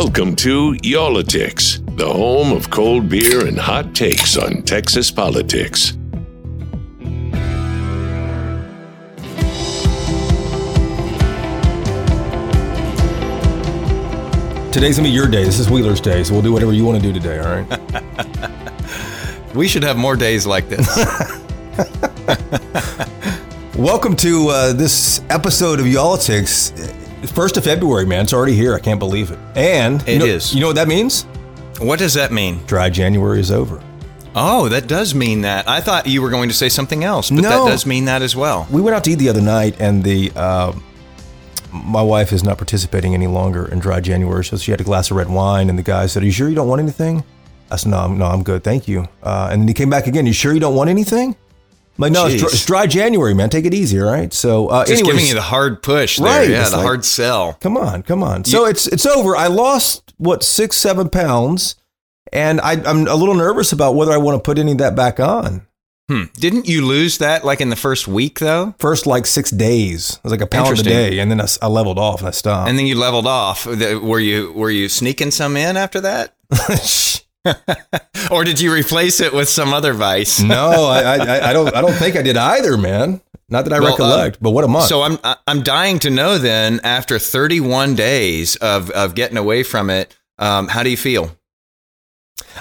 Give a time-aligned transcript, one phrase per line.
[0.00, 5.98] Welcome to Y'all-itics, the home of cold beer and hot takes on Texas politics.
[14.70, 15.42] Today's gonna be your day.
[15.42, 17.40] This is Wheeler's day, so we'll do whatever you want to do today.
[17.40, 19.52] All right.
[19.56, 20.86] We should have more days like this.
[23.76, 25.86] Welcome to uh, this episode of
[27.26, 28.22] First of February, man.
[28.24, 28.74] It's already here.
[28.74, 29.38] I can't believe it.
[29.56, 30.54] And It you know, is.
[30.54, 31.24] You know what that means?
[31.80, 32.60] what does that mean?
[32.66, 33.80] Dry January is over.
[34.34, 35.68] Oh, that does mean that.
[35.68, 37.64] I thought you were going to say something else, but No.
[37.64, 38.66] that does mean that as well.
[38.70, 40.72] We went out to eat the other night, and the uh,
[41.72, 45.10] my wife is not participating any longer in Dry January, so she had a glass
[45.10, 47.24] of red wine, and the guy said, "Are you sure you don't want anything?"
[47.70, 50.06] I said, "No, I'm, no, I'm good, thank you." Uh, and then he came back
[50.06, 50.24] again.
[50.26, 51.34] You sure you don't want anything?
[51.98, 53.50] No, it's, dry- it's Dry January, man.
[53.50, 54.32] Take it easy, all right?
[54.32, 56.26] So, uh, Just anyways, giving you the hard push there.
[56.26, 57.54] Right, Yeah, it's the like- hard sell.
[57.54, 58.44] Come on, come on.
[58.44, 59.34] So it's it's over.
[59.36, 61.74] I lost what six, seven pounds,
[62.32, 64.94] and I, I'm a little nervous about whether I want to put any of that
[64.94, 65.66] back on.
[66.08, 66.22] Hmm.
[66.34, 68.74] Didn't you lose that like in the first week though?
[68.78, 71.66] First, like six days, it was like a pound a day, and then I, I
[71.66, 72.68] leveled off and I stopped.
[72.70, 73.66] And then you leveled off.
[73.66, 76.34] Were you were you sneaking some in after that?
[78.30, 80.40] or did you replace it with some other vice?
[80.56, 83.20] no, I, I I don't I don't think I did either, man.
[83.50, 84.86] Not that I Well, recollect, but what a month.
[84.88, 89.88] So I'm I'm dying to know then after 31 days of of getting away from
[89.90, 91.34] it, um, how do you feel?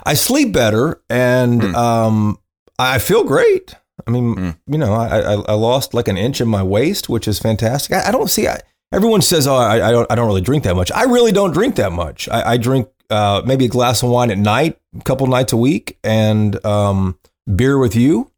[0.06, 1.76] I sleep better, and Hmm.
[1.76, 2.38] um,
[2.80, 3.74] I feel great.
[4.06, 4.50] I mean, Hmm.
[4.72, 7.94] you know, I, I I lost like an inch in my waist, which is fantastic.
[7.96, 8.48] I, I don't see.
[8.48, 8.60] I,
[8.94, 11.52] everyone says, "Oh, I, I don't I don't really drink that much." I really don't
[11.52, 12.30] drink that much.
[12.30, 15.58] I, I drink uh, maybe a glass of wine at night, a couple nights a
[15.58, 17.18] week, and um,
[17.56, 18.32] beer with you.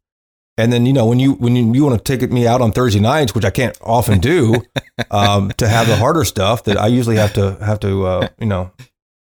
[0.58, 2.72] And then you know when you when you, you want to take me out on
[2.72, 4.56] Thursday nights, which I can't often do,
[5.10, 8.46] um, to have the harder stuff that I usually have to have to uh, you
[8.46, 8.70] know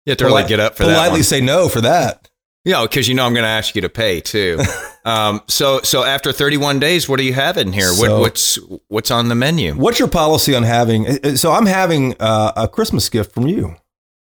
[0.06, 0.94] You have to really get up for that.
[0.94, 1.24] politely one.
[1.24, 2.28] say no for that.
[2.66, 4.60] Yeah, because you know I'm going to ask you to pay too.
[5.06, 7.88] um, so so after 31 days, what are you having here?
[7.88, 8.60] So- what, what's
[8.90, 9.76] what's on the menu?
[9.76, 11.08] What's your policy on having?
[11.08, 13.76] uh, So I'm having uh, a Christmas gift from you.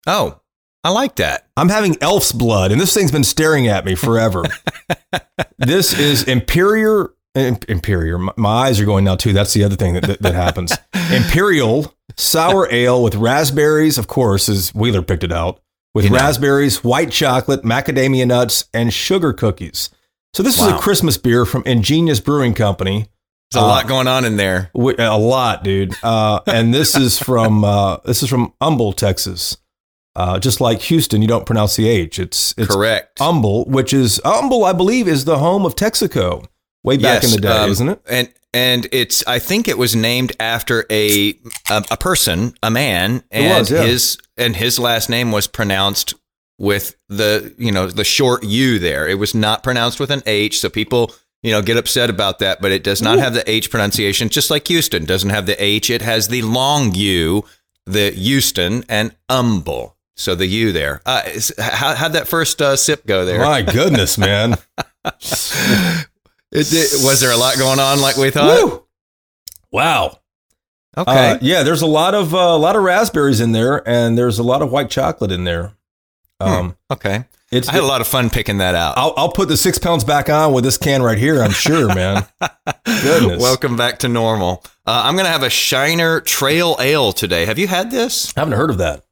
[0.08, 0.42] Oh,
[0.86, 1.48] I like that.
[1.58, 4.44] I'm having elf's blood, and this thing's been staring at me forever.
[5.58, 7.10] this is Imperial.
[7.34, 8.30] Imperial.
[8.38, 9.34] My, eyes are going now too.
[9.34, 10.78] That's the other thing that, that, that happens.
[11.12, 15.60] Imperial sour ale with raspberries, of course, as Wheeler picked it out,
[15.96, 16.18] with You know.
[16.18, 19.90] raspberries, white chocolate, macadamia nuts, and sugar cookies.
[20.36, 23.10] So this is a Christmas beer from Ingenious Brewing Company.
[23.52, 24.70] There's a Uh, lot going on in there.
[24.76, 25.96] A lot, dude.
[26.04, 29.58] Uh, and this is from uh, this is from Humble, Texas.
[30.16, 32.20] Uh, just like Houston, you don't pronounce the H.
[32.20, 33.20] It's it's Correct.
[33.20, 36.48] Humble, which is Humble, I believe, is the home of Texaco
[36.84, 38.02] way back in the day, um, isn't it?
[38.10, 41.38] And and it's I think it was named after a
[41.70, 43.84] a, a person, a man, and was, yeah.
[43.84, 46.14] his and his last name was pronounced
[46.58, 49.08] with the you know the short U there.
[49.08, 52.62] It was not pronounced with an H, so people you know get upset about that.
[52.62, 55.90] But it does not have the H pronunciation, just like Houston doesn't have the H.
[55.90, 57.44] It has the long U,
[57.86, 59.95] the Houston and Humble.
[60.18, 61.02] So the U there.
[61.06, 61.22] Uh,
[61.60, 63.40] how how'd that first uh, sip go there?
[63.42, 64.56] My goodness, man.
[66.52, 68.64] It- it- was there a lot going on like we thought?
[68.64, 68.84] Woo!
[69.72, 70.20] Wow.
[70.98, 71.32] Okay.
[71.32, 74.40] Uh, yeah, there's a lot of uh, a lot of raspberries in there, and there's
[74.40, 75.74] a lot of white chocolate in there.
[76.40, 77.26] Um, Okay.
[77.52, 78.98] it's I had a lot of fun picking that out.
[78.98, 81.42] I'll, I'll put the six pounds back on with this can right here.
[81.42, 82.26] I'm sure, man.
[82.86, 83.42] Goodness.
[83.42, 84.64] Welcome back to normal.
[84.86, 87.46] Uh, I'm going to have a Shiner Trail Ale today.
[87.46, 88.34] Have you had this?
[88.38, 89.04] I haven't heard of that.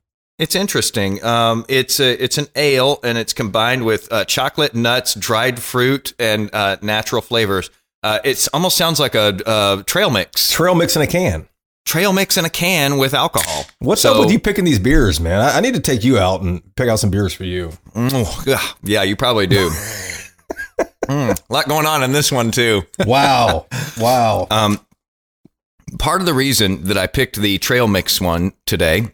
[0.43, 1.23] It's interesting.
[1.23, 6.13] Um, it's a, it's an ale and it's combined with uh, chocolate, nuts, dried fruit,
[6.19, 7.69] and uh, natural flavors.
[8.03, 10.51] Uh, it almost sounds like a, uh trail mix.
[10.51, 11.47] Trail mix in a can.
[11.85, 13.63] Trail mix in a can with alcohol.
[13.79, 15.39] What's So- up with you picking these beers, man?
[15.39, 17.71] I, I need to take you out and pick out some beers for you.
[17.95, 19.71] Mm, yeah, you probably do.
[21.07, 22.83] Mm, a lot going on in this one too.
[23.05, 23.67] Wow.
[23.97, 24.47] wow.
[24.51, 24.79] Um,
[25.99, 29.11] part of the reason that I picked the trail mix one today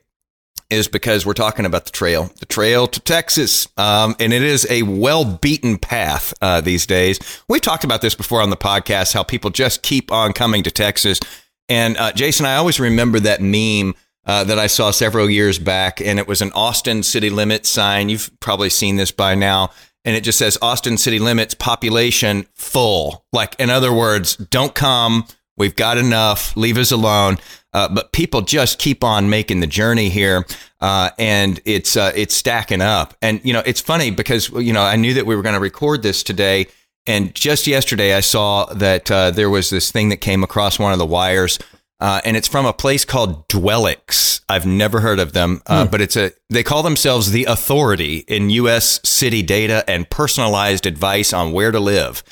[0.69, 4.67] is because we're talking about the trail, the trail to Texas, um, and it is
[4.69, 7.19] a well beaten path uh, these days.
[7.47, 10.71] We've talked about this before on the podcast, how people just keep on coming to
[10.71, 11.19] Texas.
[11.67, 13.95] And uh, Jason, I always remember that meme.
[14.25, 18.09] Uh, that I saw several years back, and it was an Austin city limits sign.
[18.09, 19.71] You've probably seen this by now.
[20.05, 23.25] And it just says Austin city limits population full.
[23.33, 25.25] Like, in other words, don't come.
[25.57, 26.55] We've got enough.
[26.55, 27.37] Leave us alone.
[27.71, 30.45] Uh, but people just keep on making the journey here,
[30.81, 33.13] uh, and it's uh, it's stacking up.
[33.21, 35.61] And you know, it's funny because you know I knew that we were going to
[35.61, 36.67] record this today,
[37.05, 40.93] and just yesterday I saw that uh, there was this thing that came across one
[40.93, 41.59] of the wires
[42.01, 44.39] Uh, and it's from a place called Dwellics.
[44.47, 45.91] I've never heard of them, uh, hmm.
[45.91, 49.01] but it's a they call themselves the authority in U.S.
[49.03, 52.23] city data and personalized advice on where to live.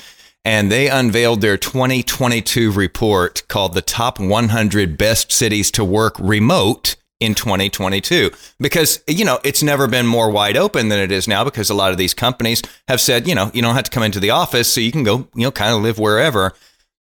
[0.48, 6.96] And they unveiled their 2022 report called the Top 100 Best Cities to Work Remote
[7.20, 11.44] in 2022 because you know it's never been more wide open than it is now
[11.44, 14.04] because a lot of these companies have said you know you don't have to come
[14.04, 16.54] into the office so you can go you know kind of live wherever.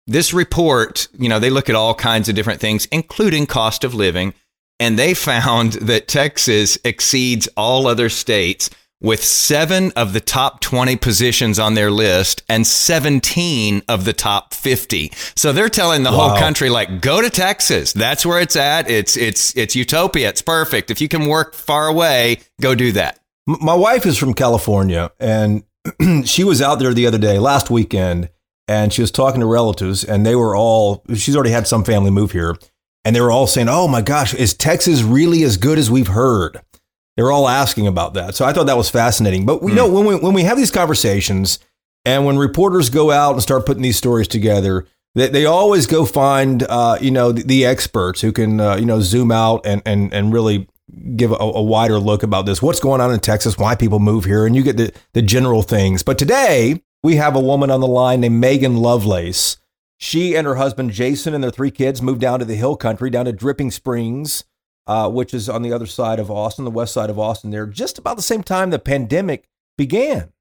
[0.08, 3.94] This report you know they look at all kinds of different things including cost of
[3.94, 4.34] living
[4.80, 8.70] and they found that Texas exceeds all other states
[9.00, 14.54] with seven of the top 20 positions on their list and 17 of the top
[14.54, 15.12] 50.
[15.34, 16.30] So they're telling the wow.
[16.30, 17.92] whole country, like, go to Texas.
[17.92, 18.88] That's where it's at.
[18.88, 20.28] It's, it's, it's utopia.
[20.30, 20.90] It's perfect.
[20.90, 23.20] If you can work far away, go do that.
[23.46, 25.62] My wife is from California and
[26.24, 28.28] she was out there the other day, last weekend,
[28.66, 32.10] and she was talking to relatives and they were all, she's already had some family
[32.10, 32.56] move here.
[33.04, 36.08] And they were all saying, Oh my gosh, is Texas really as good as we've
[36.08, 36.60] heard?
[37.16, 38.34] They're all asking about that.
[38.34, 39.46] So I thought that was fascinating.
[39.46, 39.76] But we mm.
[39.76, 41.58] know when we when we have these conversations
[42.04, 46.04] and when reporters go out and start putting these stories together, they, they always go
[46.04, 49.82] find uh, you know the, the, experts who can uh, you know zoom out and
[49.86, 50.68] and and really
[51.16, 52.62] give a, a, wider look about this.
[52.62, 53.58] What's going on in Texas?
[53.58, 54.44] Why people move here?
[54.44, 56.02] And you get the the general things.
[56.02, 59.56] But today we have a woman on the line named Megan Lovelace.
[59.98, 63.08] She and her husband Jason and their three kids moved down to the hill country,
[63.08, 64.44] down to Dripping Springs
[64.86, 67.66] uh, which is on the other side of Austin, the west side of Austin, there,
[67.66, 69.44] just about the same time the pandemic
[69.76, 70.32] began.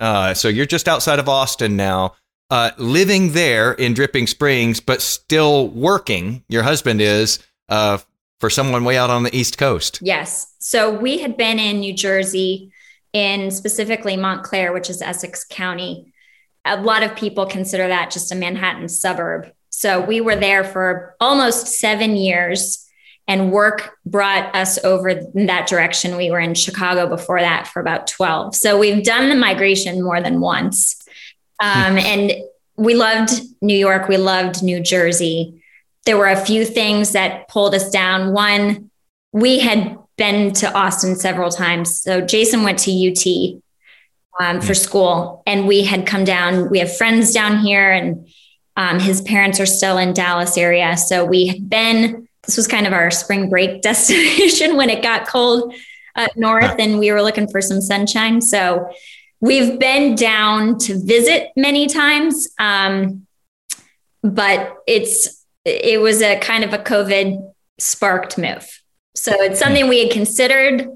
[0.00, 2.14] Uh, so you're just outside of Austin now,
[2.50, 6.42] uh, living there in Dripping Springs, but still working.
[6.48, 7.38] Your husband is
[7.68, 7.98] uh,
[8.40, 9.98] for someone way out on the East Coast.
[10.02, 10.54] Yes.
[10.58, 12.72] So we had been in New Jersey,
[13.12, 16.12] in specifically Montclair, which is Essex County.
[16.64, 19.50] A lot of people consider that just a Manhattan suburb.
[19.70, 22.83] So we were there for almost seven years
[23.26, 26.16] and work brought us over in that direction.
[26.16, 28.54] We were in Chicago before that for about 12.
[28.54, 31.02] So we've done the migration more than once.
[31.60, 31.98] Um, hmm.
[31.98, 32.32] and
[32.76, 33.30] we loved
[33.62, 34.08] New York.
[34.08, 35.62] We loved New Jersey.
[36.04, 38.32] There were a few things that pulled us down.
[38.32, 38.90] One,
[39.32, 42.00] we had been to Austin several times.
[42.00, 43.60] So Jason went to UT
[44.38, 44.72] um, for hmm.
[44.74, 46.68] school, and we had come down.
[46.68, 48.28] We have friends down here, and
[48.76, 50.96] um, his parents are still in Dallas area.
[50.96, 55.26] So we had been this was kind of our spring break destination when it got
[55.26, 55.74] cold
[56.16, 58.40] up north and we were looking for some sunshine.
[58.40, 58.88] So
[59.40, 62.48] we've been down to visit many times.
[62.58, 63.26] Um,
[64.22, 68.82] but it's it was a kind of a COVID sparked move.
[69.14, 70.88] So it's something we had considered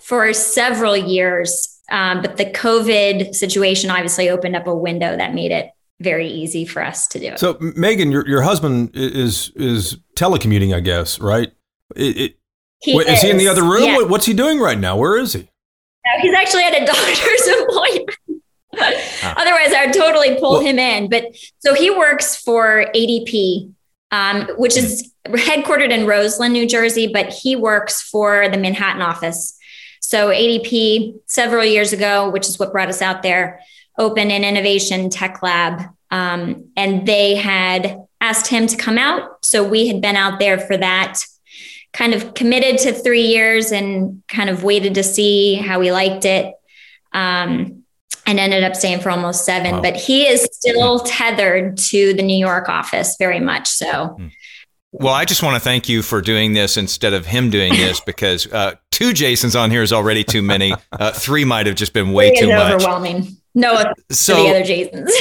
[0.00, 1.80] for several years.
[1.90, 6.64] Um, but the COVID situation obviously opened up a window that made it very easy
[6.64, 7.36] for us to do.
[7.36, 11.52] So, Megan, your your husband is is telecommuting, I guess, right?
[11.96, 12.38] It, it,
[12.80, 13.14] he wait, is.
[13.14, 13.22] is.
[13.22, 13.84] he in the other room?
[13.84, 13.96] Yeah.
[13.96, 14.96] What, what's he doing right now?
[14.96, 15.40] Where is he?
[15.40, 18.42] No, he's actually at a doctor's appointment.
[19.22, 19.34] ah.
[19.38, 21.08] Otherwise, I would totally pull well, him in.
[21.08, 21.26] But
[21.58, 23.72] so he works for ADP,
[24.10, 29.56] um, which is headquartered in Roseland, New Jersey, but he works for the Manhattan office.
[30.00, 33.60] So ADP several years ago, which is what brought us out there,
[33.98, 35.82] open an innovation tech lab.
[36.10, 39.44] Um, and they had asked him to come out.
[39.44, 41.22] So we had been out there for that,
[41.92, 46.24] kind of committed to three years and kind of waited to see how we liked
[46.24, 46.54] it.
[47.12, 47.84] Um,
[48.26, 49.82] and ended up staying for almost seven, wow.
[49.82, 54.06] but he is still tethered to the New York office very much so.
[54.06, 54.28] Hmm.
[54.92, 58.00] Well, I just want to thank you for doing this instead of him doing this
[58.00, 60.72] because uh, two Jasons on here is already too many.
[60.92, 62.72] Uh, three might have just been way too much.
[62.72, 63.36] Overwhelming.
[63.54, 65.12] No, so the other Jasons.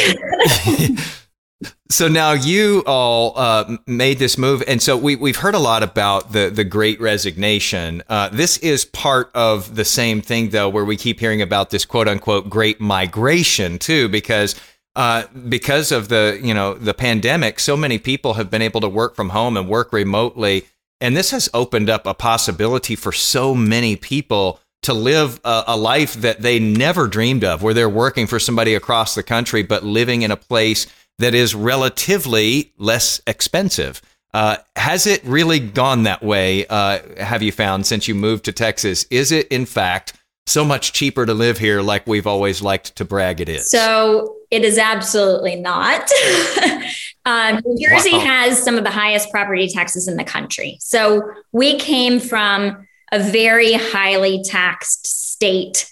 [1.89, 5.83] so now you all uh, made this move, and so we we've heard a lot
[5.83, 8.01] about the the Great Resignation.
[8.09, 11.85] Uh, this is part of the same thing, though, where we keep hearing about this
[11.85, 14.55] quote unquote Great Migration too, because.
[14.95, 18.87] Uh, because of the you know the pandemic, so many people have been able to
[18.87, 20.67] work from home and work remotely,
[21.01, 25.77] and this has opened up a possibility for so many people to live a, a,
[25.77, 29.83] life that they never dreamed of, where they're working for somebody across the country, but
[29.83, 30.87] living in a place
[31.19, 34.01] that is relatively less expensive.
[34.33, 36.65] Uh, has it really gone that way?
[36.67, 39.05] Uh, have you found since you moved to Texas?
[39.11, 40.13] Is it in fact
[40.47, 43.69] so much cheaper to live here, like we've always liked to brag it is?
[43.69, 46.09] So it is absolutely not.
[47.25, 48.19] um, New Jersey wow.
[48.19, 50.77] has some of the highest property taxes in the country.
[50.79, 51.21] So
[51.51, 55.87] we came from a very highly taxed state.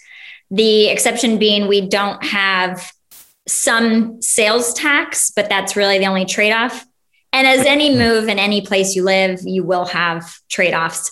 [0.50, 2.92] The exception being we don't have
[3.48, 6.86] some sales tax, but that's really the only trade off.
[7.34, 11.12] and as any move in any place you live, you will have trade offs.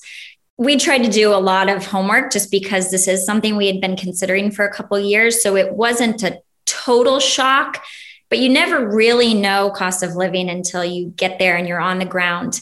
[0.58, 3.80] We tried to do a lot of homework just because this is something we had
[3.80, 5.42] been considering for a couple years.
[5.42, 7.82] So it wasn't a total shock,
[8.30, 12.00] but you never really know cost of living until you get there and you're on
[12.00, 12.60] the ground.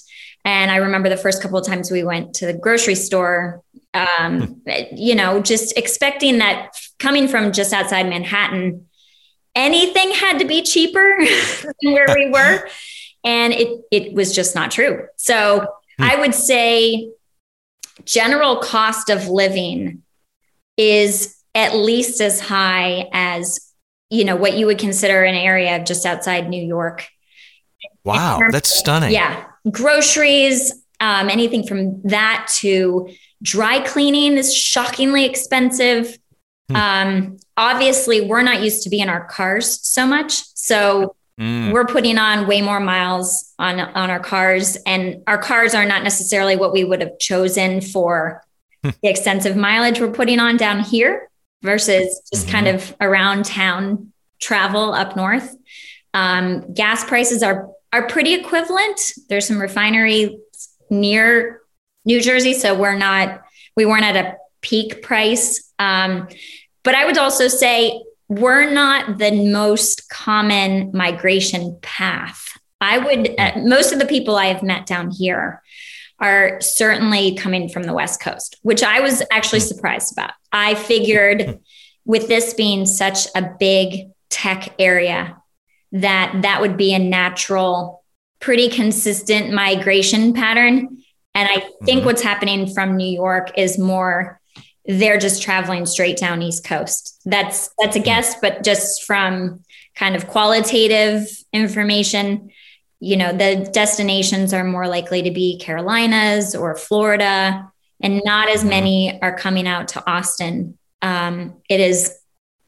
[0.48, 3.62] And I remember the first couple of times we went to the grocery store,
[3.94, 4.62] um,
[4.94, 8.88] you know, just expecting that coming from just outside Manhattan,
[9.56, 11.18] anything had to be cheaper
[11.82, 12.68] than where we were.
[13.24, 15.06] And it it was just not true.
[15.18, 15.66] So
[15.98, 16.04] hmm.
[16.04, 17.10] I would say
[18.06, 20.04] general cost of living
[20.78, 23.74] is at least as high as
[24.10, 27.10] you know what you would consider an area just outside New York.
[28.06, 29.12] Wow, that's stunning.
[29.12, 33.10] Yeah, groceries, um, anything from that to
[33.42, 36.18] dry cleaning is shockingly expensive.
[36.70, 36.76] Hmm.
[36.76, 41.72] Um, obviously, we're not used to be in our cars so much, so mm.
[41.72, 46.04] we're putting on way more miles on on our cars, and our cars are not
[46.04, 48.44] necessarily what we would have chosen for
[48.84, 48.90] hmm.
[49.02, 51.30] the extensive mileage we're putting on down here
[51.62, 52.52] versus just mm-hmm.
[52.52, 55.56] kind of around town travel up north.
[56.14, 59.00] Um, gas prices are are pretty equivalent.
[59.30, 60.40] There's some refinery
[60.90, 61.62] near
[62.06, 63.42] New Jersey, so we're not
[63.76, 65.72] we weren't at a peak price.
[65.80, 66.28] Um,
[66.84, 72.58] but I would also say we're not the most common migration path.
[72.82, 75.62] I would uh, most of the people I have met down here
[76.20, 80.32] are certainly coming from the West Coast, which I was actually surprised about.
[80.52, 81.60] I figured
[82.06, 85.36] with this being such a big tech area
[85.92, 88.04] that that would be a natural
[88.40, 90.98] pretty consistent migration pattern
[91.34, 92.06] and i think mm-hmm.
[92.06, 94.40] what's happening from new york is more
[94.86, 99.62] they're just traveling straight down east coast that's that's a guess but just from
[99.96, 102.50] kind of qualitative information
[103.00, 108.60] you know the destinations are more likely to be carolinas or florida and not as
[108.60, 108.70] mm-hmm.
[108.70, 112.17] many are coming out to austin um, it is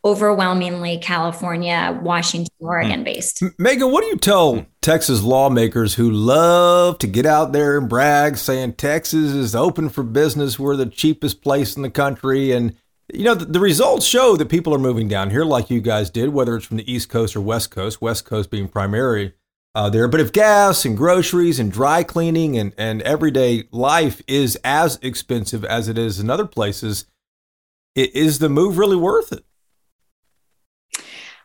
[0.04, 3.44] overwhelmingly California, Washington, Oregon based.
[3.58, 8.38] Megan, what do you tell Texas lawmakers who love to get out there and brag,
[8.38, 12.76] saying Texas is open for business, we're the cheapest place in the country, and
[13.12, 16.10] you know the, the results show that people are moving down here, like you guys
[16.10, 18.02] did, whether it's from the East Coast or West Coast.
[18.02, 19.34] West Coast being primary.
[19.76, 24.58] Uh, there, but if gas and groceries and dry cleaning and, and everyday life is
[24.64, 27.06] as expensive as it is in other places,
[27.96, 29.46] is the move really worth it?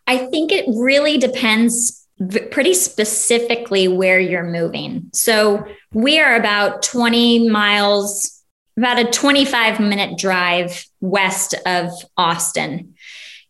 [0.07, 2.07] I think it really depends
[2.51, 5.11] pretty specifically where you're moving.
[5.13, 8.43] So we are about 20 miles,
[8.77, 12.95] about a 25 minute drive west of Austin.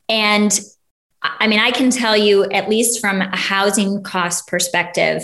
[0.08, 0.58] And
[1.22, 5.22] I mean, I can tell you, at least from a housing cost perspective,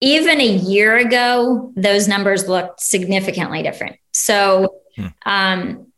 [0.00, 3.96] even a year ago, those numbers looked significantly different.
[4.12, 5.06] So, hmm.
[5.24, 5.91] um,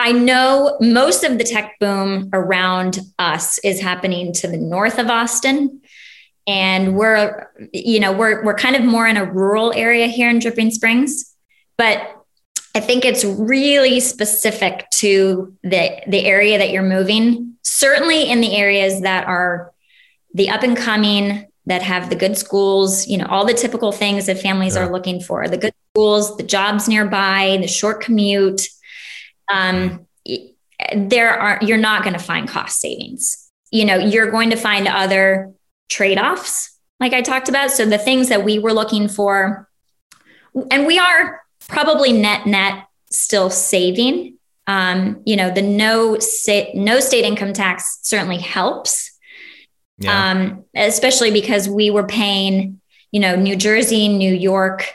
[0.00, 5.10] I know most of the tech boom around us is happening to the north of
[5.10, 5.82] Austin.
[6.46, 10.38] And we're, you know, we're we're kind of more in a rural area here in
[10.38, 11.36] Dripping Springs.
[11.76, 12.16] But
[12.74, 17.56] I think it's really specific to the the area that you're moving.
[17.62, 19.70] Certainly in the areas that are
[20.32, 24.24] the up and coming, that have the good schools, you know, all the typical things
[24.26, 24.86] that families yeah.
[24.86, 28.66] are looking for, the good schools, the jobs nearby, the short commute
[29.52, 30.06] um,
[30.94, 33.50] there are you're not going to find cost savings.
[33.70, 35.52] You know, you're going to find other
[35.88, 37.70] trade-offs, like I talked about.
[37.70, 39.68] So the things that we were looking for,
[40.70, 44.36] and we are probably net net still saving.
[44.66, 49.10] Um, you know, the no state no state income tax certainly helps.
[49.98, 50.30] Yeah.
[50.30, 52.80] Um, especially because we were paying,
[53.12, 54.94] you know, New Jersey, New York,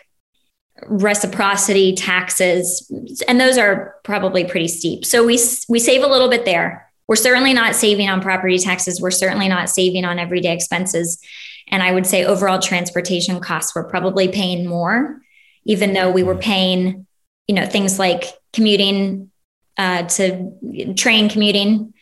[0.88, 2.92] reciprocity taxes
[3.28, 5.06] and those are probably pretty steep.
[5.06, 5.40] So we
[5.70, 6.92] we save a little bit there.
[7.08, 9.00] We're certainly not saving on property taxes.
[9.00, 11.20] We're certainly not saving on everyday expenses.
[11.68, 15.20] And i would say overall transportation costs we're probably paying more
[15.66, 17.08] even though we were paying
[17.48, 19.32] you know things like commuting
[19.78, 21.94] uh, to train commuting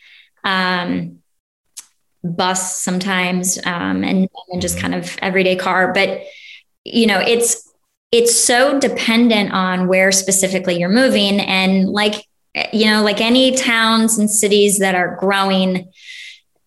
[0.44, 1.18] um,
[2.22, 5.92] bus sometimes um, and, and just kind of everyday car.
[5.92, 6.22] But
[6.84, 7.70] you know it's
[8.14, 12.14] it's so dependent on where specifically you're moving and like
[12.72, 15.90] you know like any towns and cities that are growing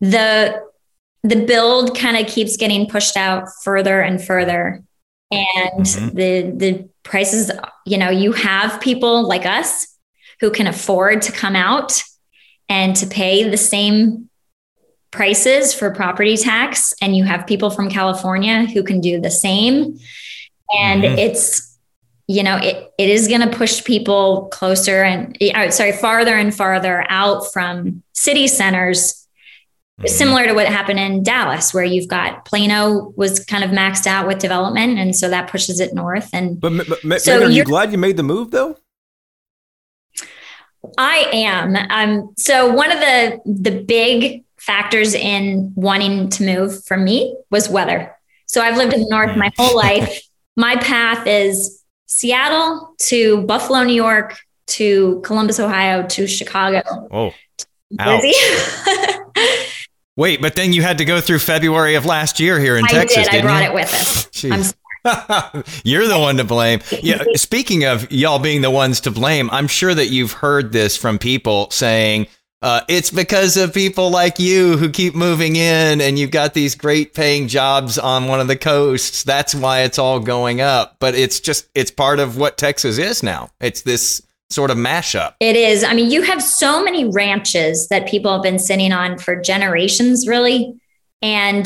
[0.02, 0.62] the
[1.24, 4.84] the build kind of keeps getting pushed out further and further
[5.32, 6.16] and mm-hmm.
[6.16, 7.50] the the prices
[7.86, 9.88] you know you have people like us
[10.42, 12.04] who can afford to come out
[12.68, 14.30] and to pay the same
[15.12, 19.98] prices for property tax, and you have people from California who can do the same.
[20.76, 21.18] And mm-hmm.
[21.18, 21.78] it's,
[22.28, 25.38] you know, it, it is going to push people closer and,
[25.74, 29.28] sorry, farther and farther out from city centers
[30.00, 30.10] Mm-hmm.
[30.10, 34.28] Similar to what happened in Dallas, where you've got Plano was kind of maxed out
[34.28, 36.30] with development, and so that pushes it north.
[36.34, 38.78] And but, but so are you glad you made the move though?
[41.00, 41.76] I am.
[41.76, 47.68] Um, so one of the the big factors in wanting to move for me was
[47.68, 48.16] weather.
[48.46, 50.22] So I've lived in the north my whole life.
[50.58, 54.38] My path is Seattle to Buffalo, New York,
[54.68, 56.82] to Columbus, Ohio, to Chicago.
[57.12, 57.32] Oh,
[60.18, 62.88] Wait, but then you had to go through February of last year here in I
[62.88, 63.28] Texas.
[63.30, 63.40] Did.
[63.40, 63.70] I brought you?
[63.70, 64.74] it with us.
[65.86, 66.82] You're the one to blame.
[67.04, 67.24] Yeah.
[67.36, 71.20] Speaking of y'all being the ones to blame, I'm sure that you've heard this from
[71.20, 72.28] people saying
[72.62, 76.74] uh, it's because of people like you who keep moving in, and you've got these
[76.74, 79.24] great paying jobs on one of the coasts.
[79.24, 80.96] That's why it's all going up.
[81.00, 83.52] But it's just it's part of what Texas is now.
[83.60, 85.36] It's this sort of mashup.
[85.40, 85.84] It is.
[85.84, 90.28] I mean, you have so many ranches that people have been sitting on for generations,
[90.28, 90.80] really.
[91.22, 91.66] And,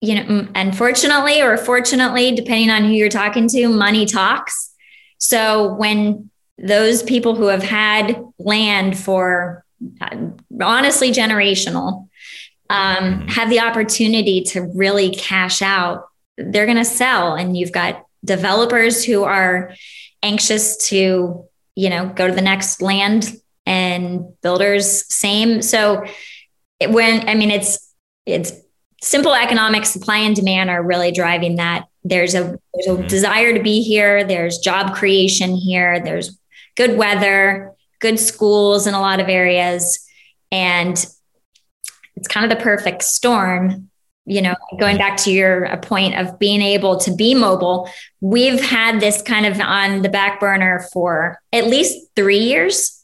[0.00, 4.72] you know, unfortunately or fortunately, depending on who you're talking to, money talks.
[5.18, 9.64] So when those people who have had land for
[10.60, 12.08] honestly generational
[12.70, 13.28] um, mm-hmm.
[13.28, 17.34] have the opportunity to really cash out, they're going to sell.
[17.34, 19.72] And you've got developers who are
[20.22, 25.62] anxious to you know, go to the next land and builders same.
[25.62, 26.04] So
[26.80, 27.94] it, when, I mean, it's,
[28.26, 28.52] it's
[29.00, 31.86] simple economics, supply and demand are really driving that.
[32.02, 33.06] There's a, there's a mm-hmm.
[33.06, 34.24] desire to be here.
[34.24, 36.00] There's job creation here.
[36.00, 36.36] There's
[36.76, 40.06] good weather, good schools in a lot of areas.
[40.50, 40.94] And
[42.16, 43.88] it's kind of the perfect storm
[44.28, 47.88] you know, going back to your point of being able to be mobile,
[48.20, 53.02] we've had this kind of on the back burner for at least three years.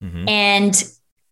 [0.00, 0.28] Mm-hmm.
[0.28, 0.84] And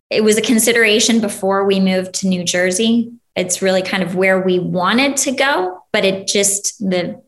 [0.09, 3.13] it was a consideration before we moved to New Jersey.
[3.33, 7.21] It's really kind of where we wanted to go, but it just, the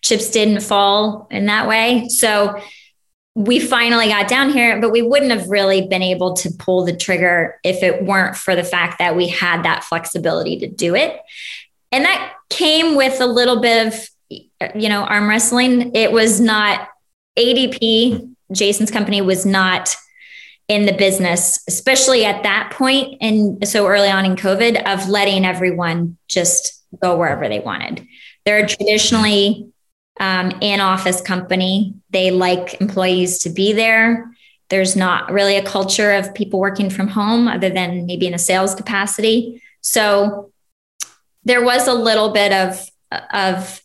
[0.00, 2.08] chips didn't fall in that way.
[2.08, 2.58] So
[3.36, 6.96] we finally got down here, but we wouldn't have really been able to pull the
[6.96, 11.20] trigger if it weren't for the fact that we had that flexibility to do it.
[11.92, 15.94] And that came with a little bit of, you know, arm wrestling.
[15.94, 16.88] It was not
[17.38, 19.94] ADP, Jason's company was not
[20.68, 25.44] in the business, especially at that point and so early on in COVID, of letting
[25.44, 28.06] everyone just go wherever they wanted.
[28.46, 29.70] They're traditionally
[30.18, 31.94] um, in office company.
[32.10, 34.30] They like employees to be there.
[34.68, 38.38] There's not really a culture of people working from home other than maybe in a
[38.38, 39.62] sales capacity.
[39.80, 40.52] So
[41.44, 42.90] there was a little bit of,
[43.32, 43.80] of,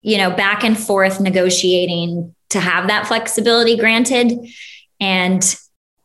[0.00, 4.32] you know, back and forth negotiating to have that flexibility granted.
[5.00, 5.56] And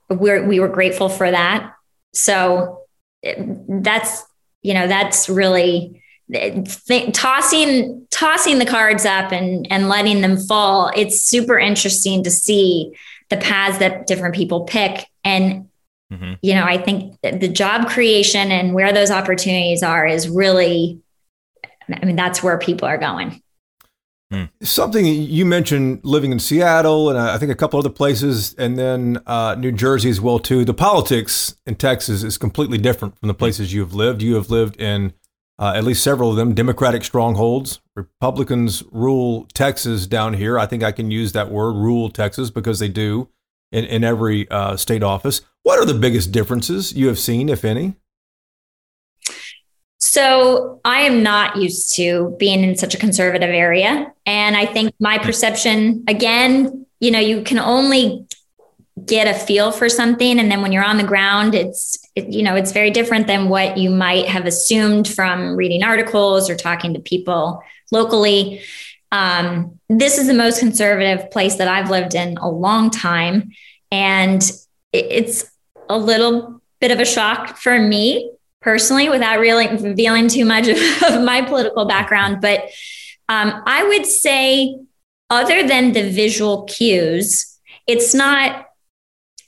[0.09, 1.73] we're, we were grateful for that.
[2.13, 2.81] So
[3.23, 4.23] that's,
[4.61, 10.91] you know, that's really, th- tossing tossing the cards up and and letting them fall
[10.95, 12.93] it's super interesting to see
[13.29, 15.67] the paths that different people pick and
[16.11, 16.33] mm-hmm.
[16.41, 20.99] you know i think the job creation and where those opportunities are is really
[21.89, 23.41] i mean that's where people are going
[24.31, 24.43] hmm.
[24.61, 29.19] Something you mentioned living in Seattle and I think a couple other places, and then
[29.25, 30.65] uh, New Jersey as well too.
[30.65, 34.21] The politics in Texas is completely different from the places you have lived.
[34.21, 35.13] You have lived in
[35.59, 37.79] uh, at least several of them, Democratic strongholds.
[37.95, 40.59] Republicans rule Texas down here.
[40.59, 43.29] I think I can use that word, rule Texas, because they do
[43.71, 45.41] in, in every uh, state office.
[45.63, 47.95] What are the biggest differences you have seen, if any?
[49.99, 54.13] So I am not used to being in such a conservative area.
[54.25, 58.27] And I think my perception, again, you know, you can only
[59.05, 60.39] get a feel for something.
[60.39, 63.49] And then when you're on the ground it's it, you know it's very different than
[63.49, 68.61] what you might have assumed from reading articles or talking to people locally.
[69.11, 73.51] Um, this is the most conservative place that i've lived in a long time.
[73.91, 74.41] And
[74.91, 75.45] it, it's
[75.89, 78.31] a little bit of a shock for me
[78.61, 80.77] personally without really revealing too much of,
[81.09, 82.41] of my political background.
[82.41, 82.69] But
[83.29, 84.77] um, i would say
[85.29, 88.66] other than the visual cues it's not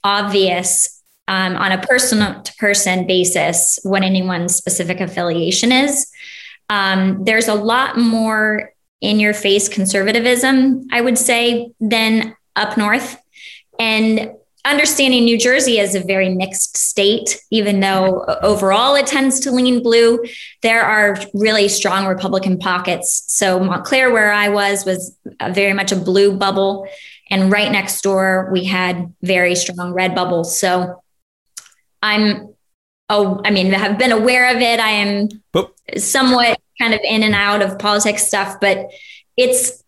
[0.04, 6.10] obvious um, on a person to person basis what anyone's specific affiliation is.
[6.68, 13.20] Um, there's a lot more in your face conservatism, I would say, than up north.
[13.78, 14.32] And
[14.64, 19.82] understanding New Jersey is a very mixed state, even though overall it tends to lean
[19.82, 20.22] blue,
[20.62, 23.24] there are really strong Republican pockets.
[23.28, 25.16] So Montclair, where I was, was
[25.52, 26.86] very much a blue bubble.
[27.30, 30.58] And right next door, we had very strong red bubbles.
[30.58, 31.02] So
[32.02, 32.54] I'm,
[33.08, 34.80] oh, I mean, have been aware of it.
[34.80, 38.90] I am but, somewhat kind of in and out of politics stuff, but
[39.36, 39.84] it's.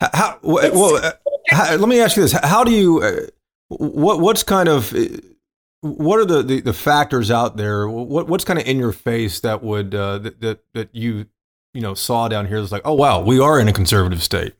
[0.00, 1.12] How, well, uh,
[1.48, 2.32] how, let me ask you this.
[2.32, 3.26] How do you, uh,
[3.68, 4.94] what what's kind of
[5.80, 7.88] what are the, the, the factors out there?
[7.88, 11.26] What what's kind of in your face that would uh, that, that that you
[11.74, 12.58] you know saw down here?
[12.58, 14.54] It's like, oh wow, we are in a conservative state.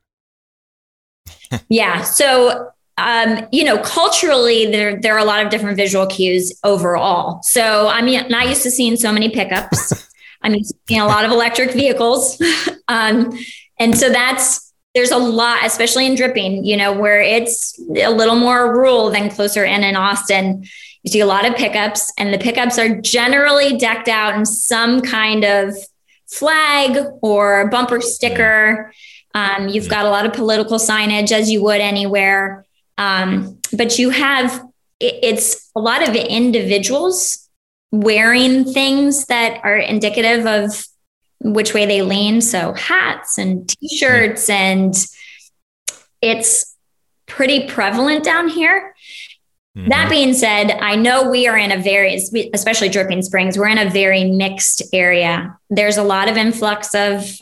[1.68, 2.02] Yeah.
[2.02, 7.40] So um, you know, culturally, there there are a lot of different visual cues overall.
[7.42, 10.08] So I'm not used to seeing so many pickups.
[10.42, 12.42] I'm used to seeing a lot of electric vehicles,
[12.88, 13.38] um,
[13.78, 18.34] and so that's there's a lot, especially in dripping, you know, where it's a little
[18.34, 20.64] more rural than closer in in Austin.
[21.04, 25.02] You see a lot of pickups, and the pickups are generally decked out in some
[25.02, 25.76] kind of
[26.26, 28.92] flag or bumper sticker.
[29.34, 32.64] Um, you've got a lot of political signage, as you would anywhere.
[32.96, 34.64] Um, but you have
[35.00, 37.48] it's a lot of individuals
[37.92, 40.84] wearing things that are indicative of
[41.40, 42.40] which way they lean.
[42.40, 44.94] So hats and t-shirts and
[46.20, 46.76] it's
[47.26, 48.94] pretty prevalent down here.
[49.76, 49.88] Mm-hmm.
[49.88, 52.20] That being said, I know we are in a very,
[52.52, 55.56] especially Dripping Springs, we're in a very mixed area.
[55.70, 57.40] There's a lot of influx of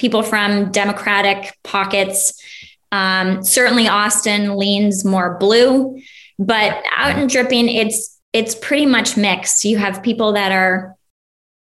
[0.00, 2.42] people from Democratic pockets.
[2.90, 6.00] Um, certainly, Austin leans more blue,
[6.38, 9.64] but out in Dripping, it's it's pretty much mixed.
[9.64, 10.96] You have people that are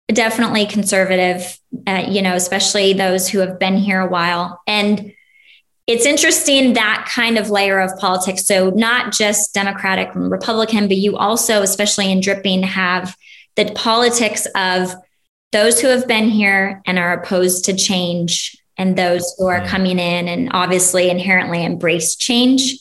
[0.07, 4.61] definitely conservative, uh, you know, especially those who have been here a while.
[4.65, 5.13] And
[5.85, 8.45] it's interesting that kind of layer of politics.
[8.45, 13.15] So, not just Democratic and Republican, but you also, especially in dripping, have
[13.55, 14.95] the politics of
[15.51, 19.67] those who have been here and are opposed to change, and those who are mm.
[19.67, 22.75] coming in and obviously inherently embrace change.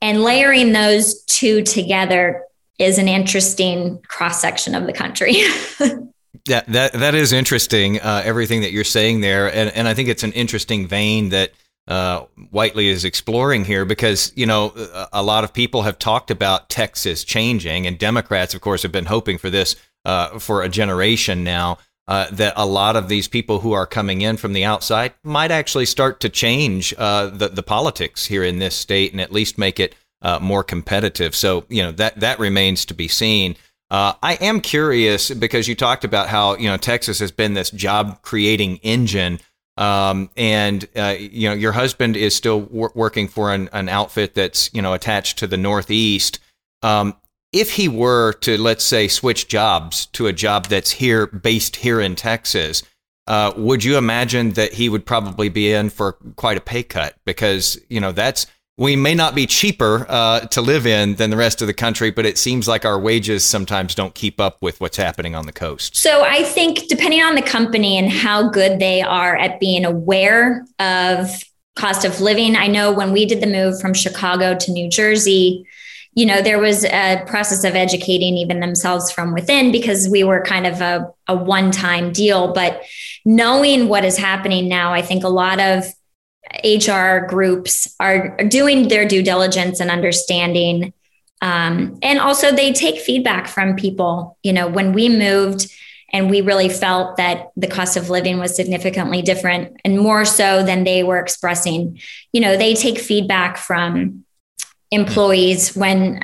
[0.00, 2.42] And layering those two together
[2.78, 5.36] is an interesting cross section of the country.
[6.46, 8.00] Yeah, that that is interesting.
[8.00, 11.52] Uh, everything that you're saying there, and and I think it's an interesting vein that
[11.88, 14.72] uh, Whitely is exploring here because you know
[15.12, 19.06] a lot of people have talked about Texas changing, and Democrats, of course, have been
[19.06, 21.78] hoping for this uh, for a generation now.
[22.08, 25.50] Uh, that a lot of these people who are coming in from the outside might
[25.50, 29.58] actually start to change uh, the the politics here in this state and at least
[29.58, 29.92] make it
[30.22, 31.34] uh, more competitive.
[31.34, 33.56] So you know that that remains to be seen.
[33.90, 37.70] Uh, I am curious because you talked about how you know Texas has been this
[37.70, 39.38] job creating engine,
[39.76, 44.34] um, and uh, you know your husband is still wor- working for an, an, outfit
[44.34, 46.40] that's you know attached to the Northeast.
[46.82, 47.14] Um,
[47.56, 52.00] if he were to let's say switch jobs to a job that's here based here
[52.00, 52.82] in Texas,
[53.26, 57.14] uh, would you imagine that he would probably be in for quite a pay cut
[57.24, 58.46] because you know that's
[58.78, 62.10] we may not be cheaper uh, to live in than the rest of the country,
[62.10, 65.52] but it seems like our wages sometimes don't keep up with what's happening on the
[65.52, 65.96] coast.
[65.96, 70.66] So I think depending on the company and how good they are at being aware
[70.78, 71.42] of
[71.74, 75.66] cost of living, I know when we did the move from Chicago to New Jersey,
[76.16, 80.40] you know, there was a process of educating even themselves from within because we were
[80.40, 82.54] kind of a, a one time deal.
[82.54, 82.82] But
[83.26, 85.84] knowing what is happening now, I think a lot of
[86.64, 90.94] HR groups are doing their due diligence and understanding.
[91.42, 94.38] Um, and also, they take feedback from people.
[94.42, 95.70] You know, when we moved
[96.14, 100.62] and we really felt that the cost of living was significantly different and more so
[100.62, 102.00] than they were expressing,
[102.32, 104.24] you know, they take feedback from
[104.90, 106.22] employees when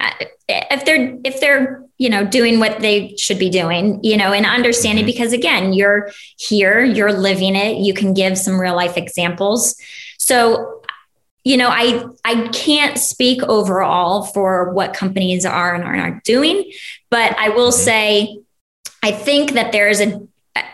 [0.49, 4.47] if they're if they're you know doing what they should be doing you know and
[4.47, 5.13] understanding mm-hmm.
[5.13, 9.77] because again you're here you're living it you can give some real life examples
[10.23, 10.83] so,
[11.43, 16.71] you know, I I can't speak overall for what companies are and are not doing,
[17.11, 17.85] but I will mm-hmm.
[17.85, 18.39] say
[19.03, 20.21] I think that there is a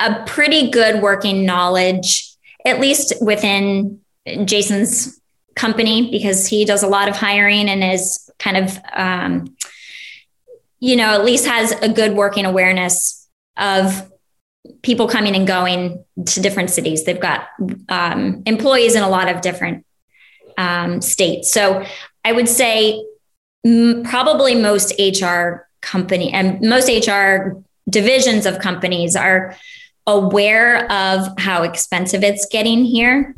[0.01, 2.31] a pretty good working knowledge,
[2.67, 4.01] at least within
[4.45, 5.19] Jason's
[5.59, 9.57] company, because he does a lot of hiring and is kind of, um,
[10.81, 14.11] you know, at least has a good working awareness of
[14.83, 17.05] people coming and going to different cities.
[17.05, 17.49] They've got
[17.89, 19.85] um, employees in a lot of different
[20.57, 21.53] um, states.
[21.53, 21.85] So
[22.25, 23.05] I would say
[23.67, 29.57] m- probably most HR company and most HR divisions of companies are
[30.07, 33.35] aware of how expensive it's getting here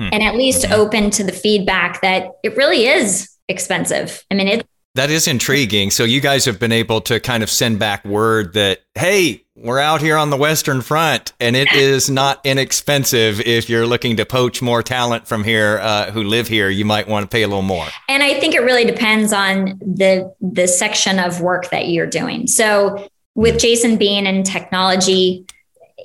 [0.00, 0.08] hmm.
[0.12, 4.24] and at least open to the feedback that it really is expensive.
[4.30, 5.90] I mean, it That is intriguing.
[5.90, 9.78] So you guys have been able to kind of send back word that, hey, we're
[9.78, 13.40] out here on the Western Front, and it is not inexpensive.
[13.40, 17.06] If you're looking to poach more talent from here uh, who live here, you might
[17.06, 17.86] want to pay a little more.
[18.08, 22.46] And I think it really depends on the the section of work that you're doing.
[22.46, 25.44] So with Jason Bean and technology,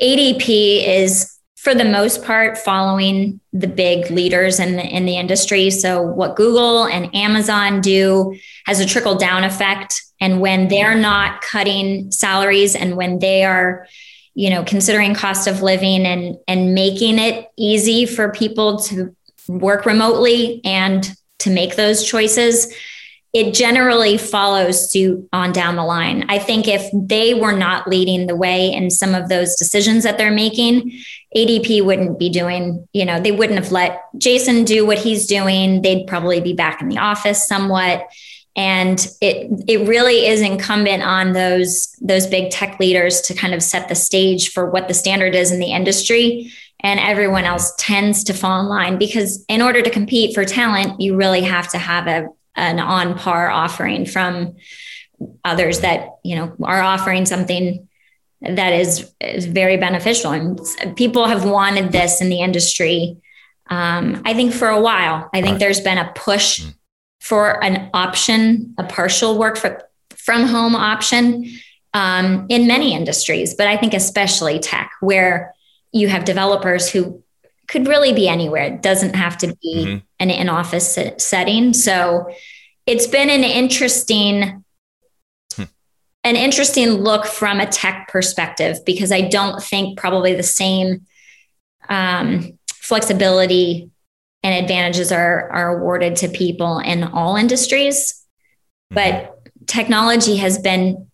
[0.01, 1.34] ADP is
[1.65, 5.71] for the most part following the big leaders in the, in the industry.
[5.71, 9.99] So what Google and Amazon do has a trickle down effect.
[10.21, 13.87] And when they're not cutting salaries and when they are,
[14.35, 19.15] you know, considering cost of living and, and making it easy for people to
[19.47, 22.71] work remotely and to make those choices,
[23.35, 26.23] it generally follows suit on down the line.
[26.29, 30.17] I think if they were not leading the way in some of those decisions that
[30.17, 30.97] they're making,
[31.35, 35.81] ADP wouldn't be doing, you know, they wouldn't have let Jason do what he's doing.
[35.81, 38.07] They'd probably be back in the office somewhat.
[38.55, 43.61] And it it really is incumbent on those those big tech leaders to kind of
[43.61, 46.53] set the stage for what the standard is in the industry.
[46.79, 51.01] And everyone else tends to fall in line because in order to compete for talent,
[51.01, 54.55] you really have to have a an on par offering from
[55.43, 57.87] others that you know are offering something
[58.41, 60.59] that is, is very beneficial and
[60.95, 63.17] people have wanted this in the industry
[63.69, 65.59] um, i think for a while i think right.
[65.59, 66.73] there's been a push mm.
[67.21, 69.81] for an option a partial work for,
[70.15, 71.45] from home option
[71.93, 75.53] um, in many industries but i think especially tech where
[75.93, 77.23] you have developers who
[77.67, 78.63] could really be anywhere.
[78.63, 80.04] It doesn't have to be mm-hmm.
[80.19, 81.73] An in office setting.
[81.73, 82.29] So
[82.85, 84.63] it's been an interesting
[85.55, 85.63] hmm.
[86.23, 91.05] an interesting look from a tech perspective because I don't think probably the same
[91.89, 93.89] um, flexibility
[94.43, 98.23] and advantages are are awarded to people in all industries,
[98.93, 98.95] mm-hmm.
[98.95, 101.07] but technology has been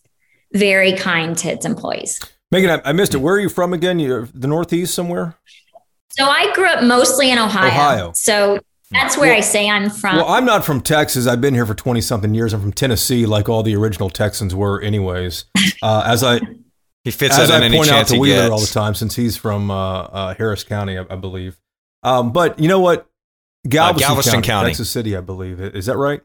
[0.53, 2.19] very kind to its employees.
[2.51, 3.17] Megan, I, I missed it.
[3.19, 3.99] Where are you from again?
[3.99, 5.35] You're the Northeast somewhere.
[6.09, 7.67] So I grew up mostly in Ohio.
[7.67, 8.11] Ohio.
[8.13, 8.59] So
[8.91, 10.17] that's where well, I say I'm from.
[10.17, 11.27] Well, I'm not from Texas.
[11.27, 12.53] I've been here for 20 something years.
[12.53, 15.45] I'm from Tennessee, like all the original Texans were, anyways.
[15.83, 16.39] Uh, as I
[17.03, 20.01] he fits as I point out to Wheeler all the time, since he's from uh,
[20.03, 21.59] uh, Harris County, I, I believe.
[22.03, 23.09] Um, but you know what?
[23.67, 25.59] Galveston, Galveston County, County, Texas City, I believe.
[25.59, 26.21] Is that right?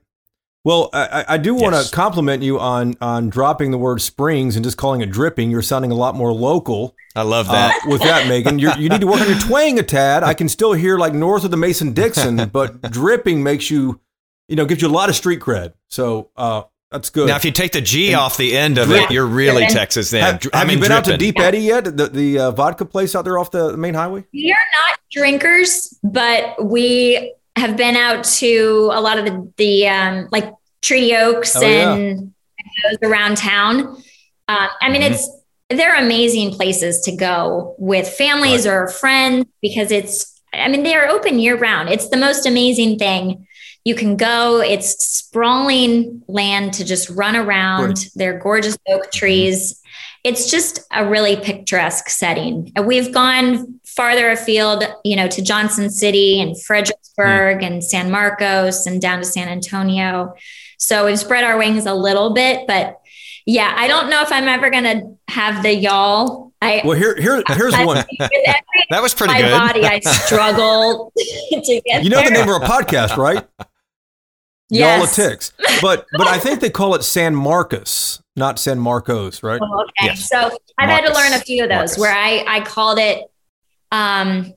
[0.67, 1.91] Well, I, I do want to yes.
[1.93, 5.49] compliment you on on dropping the word springs and just calling it dripping.
[5.49, 6.97] You're sounding a lot more local.
[7.15, 7.73] I love that.
[7.73, 10.25] Uh, with that, Megan, you you need to work on your twang a tad.
[10.25, 14.01] I can still hear like north of the Mason Dixon, but dripping makes you,
[14.49, 15.75] you know, gives you a lot of street cred.
[15.87, 17.29] So uh, that's good.
[17.29, 19.05] Now, if you take the G and off the end of drip.
[19.05, 20.11] it, you're really Texas.
[20.11, 20.97] Then have, have you been dripping.
[20.97, 21.85] out to Deep Eddy yet?
[21.97, 24.25] The the uh, vodka place out there off the main highway.
[24.33, 29.89] We are not drinkers, but we have been out to a lot of the the
[29.89, 32.91] um, like Treaty Oaks oh, and yeah.
[32.91, 33.97] those around town.
[34.49, 35.15] Um, I mean, mm-hmm.
[35.15, 35.29] it's
[35.69, 38.75] they're amazing places to go with families right.
[38.75, 40.33] or friends because it's.
[40.53, 41.91] I mean, they are open year round.
[41.91, 43.47] It's the most amazing thing.
[43.85, 44.61] You can go.
[44.61, 47.89] It's sprawling land to just run around.
[47.89, 48.09] Right.
[48.15, 49.11] They're gorgeous oak mm-hmm.
[49.19, 49.83] trees.
[50.25, 52.73] It's just a really picturesque setting.
[52.75, 57.67] And we've gone farther afield, you know, to Johnson City and Fredericksburg mm.
[57.67, 60.35] and San Marcos and down to San Antonio.
[60.79, 63.01] So we've spread our wings a little bit, but
[63.47, 66.53] yeah, I don't know if I'm ever going to have the y'all.
[66.61, 68.05] I, well, here, here, here's one.
[68.91, 69.51] that was pretty my good.
[69.51, 72.03] body, I struggle to get.
[72.03, 72.29] You know there.
[72.29, 73.45] the name of our podcast, right?
[74.69, 75.17] Yes.
[75.17, 75.53] Y'all ticks.
[75.81, 79.61] But but I think they call it San Marcos, not San Marcos, right?
[79.63, 80.07] Oh, okay.
[80.07, 80.29] Yes.
[80.29, 81.07] So I've Marcus.
[81.07, 81.99] had to learn a few of those Marcus.
[81.99, 83.31] where I I called it
[83.93, 84.53] um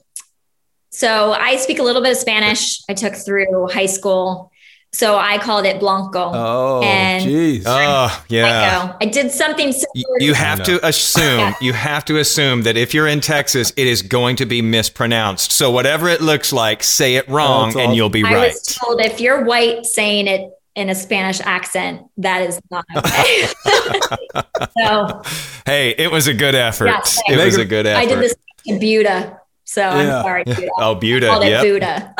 [0.91, 2.81] so I speak a little bit of Spanish.
[2.89, 4.51] I took through high school
[4.91, 6.31] so I called it Blanco.
[6.33, 7.63] Oh, and jeez.
[7.65, 8.95] Oh, yeah.
[8.99, 10.17] I, I, did something similar.
[10.19, 14.01] You have to assume, you have to assume that if you're in Texas, it is
[14.01, 15.51] going to be mispronounced.
[15.51, 18.37] So whatever it looks like, say it wrong oh, and you'll be I right.
[18.37, 22.83] I was told if you're white saying it in a Spanish accent, that is not
[22.97, 23.47] okay.
[24.79, 25.21] so,
[25.67, 26.87] hey, it was a good effort.
[26.87, 27.99] Yeah, it was a good effort.
[27.99, 28.33] I did this
[28.67, 29.39] to Buda.
[29.65, 30.17] So yeah.
[30.17, 30.69] I'm sorry, Buda.
[30.77, 31.39] Oh, Buda.
[31.43, 31.61] Yeah.
[31.61, 32.15] Buda.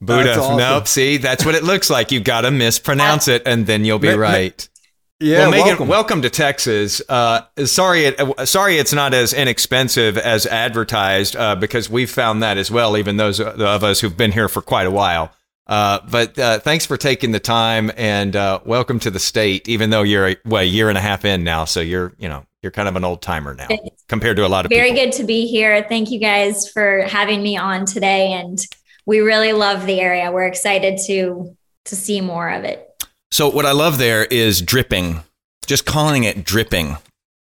[0.00, 0.38] Buddha.
[0.38, 0.56] Awesome.
[0.56, 0.88] Nope.
[0.88, 2.10] See, that's what it looks like.
[2.12, 4.68] You've got to mispronounce it, and then you'll be ma- right.
[5.20, 5.38] Ma- yeah.
[5.38, 5.88] Well, Megan, welcome.
[5.88, 7.00] welcome to Texas.
[7.08, 12.42] Uh, sorry, it, uh, sorry, it's not as inexpensive as advertised uh, because we've found
[12.42, 12.96] that as well.
[12.96, 15.32] Even those of us who've been here for quite a while.
[15.66, 19.66] Uh, but uh, thanks for taking the time and uh, welcome to the state.
[19.68, 22.28] Even though you're a, well, a year and a half in now, so you're you
[22.28, 23.68] know you're kind of an old timer now
[24.08, 25.04] compared to a lot of very people.
[25.04, 25.84] good to be here.
[25.88, 28.58] Thank you guys for having me on today and
[29.06, 30.32] we really love the area.
[30.32, 32.90] We're excited to to see more of it.
[33.30, 35.22] So what I love there is dripping.
[35.66, 36.96] Just calling it dripping.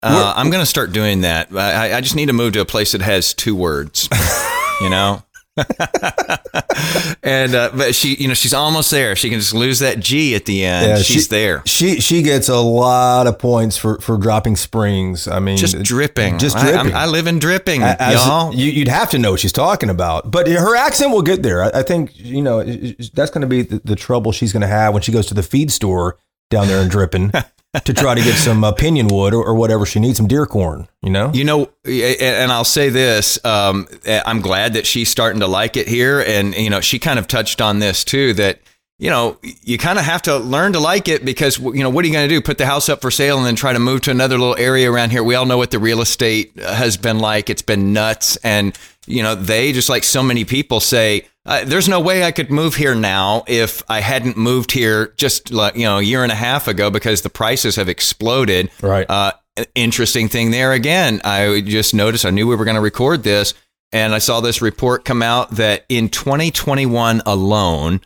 [0.04, 1.56] Uh, I'm going to start doing that.
[1.56, 4.10] I, I just need to move to a place that has two words.
[4.82, 5.24] you know.
[7.24, 9.16] and uh, but she, you know, she's almost there.
[9.18, 10.88] She can just lose that G at the end.
[10.88, 11.62] Yeah, she's she, there.
[11.66, 15.28] She she gets a lot of points for for dropping springs.
[15.28, 16.94] I mean, just dripping, just dripping.
[16.94, 18.56] I, I live in dripping, y'all.
[18.56, 21.64] You, would have to know what she's talking about, but her accent will get there.
[21.64, 24.68] I, I think you know that's going to be the, the trouble she's going to
[24.68, 26.18] have when she goes to the feed store
[26.50, 27.32] down there in dripping.
[27.86, 30.90] to try to get some opinion wood or, or, whatever she needs, some deer corn,
[31.02, 31.32] you know?
[31.34, 35.88] You know, and I'll say this um, I'm glad that she's starting to like it
[35.88, 36.20] here.
[36.20, 38.60] And, you know, she kind of touched on this too that,
[39.02, 42.06] you know, you kind of have to learn to like it because, you know, what
[42.06, 42.40] are you going to do?
[42.40, 44.92] Put the house up for sale and then try to move to another little area
[44.92, 45.24] around here.
[45.24, 47.50] We all know what the real estate has been like.
[47.50, 48.36] It's been nuts.
[48.44, 52.32] And, you know, they, just like so many people, say, uh, there's no way I
[52.32, 56.22] could move here now if I hadn't moved here just like you know a year
[56.22, 58.70] and a half ago because the prices have exploded.
[58.84, 59.10] Right.
[59.10, 59.32] Uh,
[59.74, 61.20] interesting thing there again.
[61.24, 62.28] I just noticed.
[62.28, 63.56] I knew we were going to record this,
[63.92, 68.02] and I saw this report come out that in 2021 alone,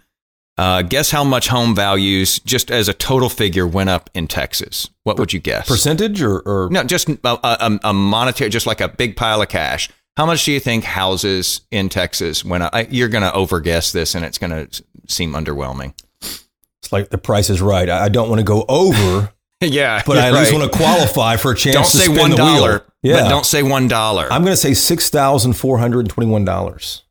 [0.57, 4.89] uh, guess how much home values, just as a total figure, went up in Texas?
[5.03, 5.67] What would you guess?
[5.67, 6.69] Percentage or, or?
[6.69, 6.83] no?
[6.83, 9.89] Just a, a, a monetary, just like a big pile of cash.
[10.15, 12.73] How much do you think houses in Texas went up?
[12.73, 15.93] I, you're going to overguess this, and it's going to seem underwhelming.
[16.21, 17.89] It's like the price is right.
[17.89, 19.33] I don't want to go over.
[19.61, 20.39] yeah, but I at right.
[20.41, 21.75] least want to qualify for a chance.
[21.75, 22.85] Don't say one dollar.
[23.01, 24.31] Yeah, don't say one dollar.
[24.31, 27.03] I'm going to say six thousand four hundred twenty-one dollars.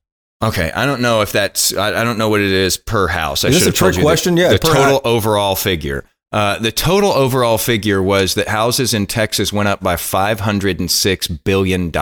[0.42, 1.74] Okay, I don't know if that's.
[1.74, 3.44] I, I, don't know what it is per house.
[3.44, 4.34] I is this a trick question?
[4.34, 6.04] The, yeah, the total overall figure.
[6.34, 11.92] Uh, the total overall figure was that houses in Texas went up by $506 billion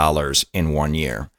[0.55, 1.31] in one year.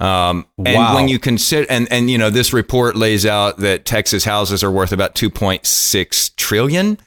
[0.00, 0.94] Um, and wow.
[0.94, 4.70] when you consider, and, and, you know, this report lays out that Texas houses are
[4.70, 6.98] worth about 2.6 trillion.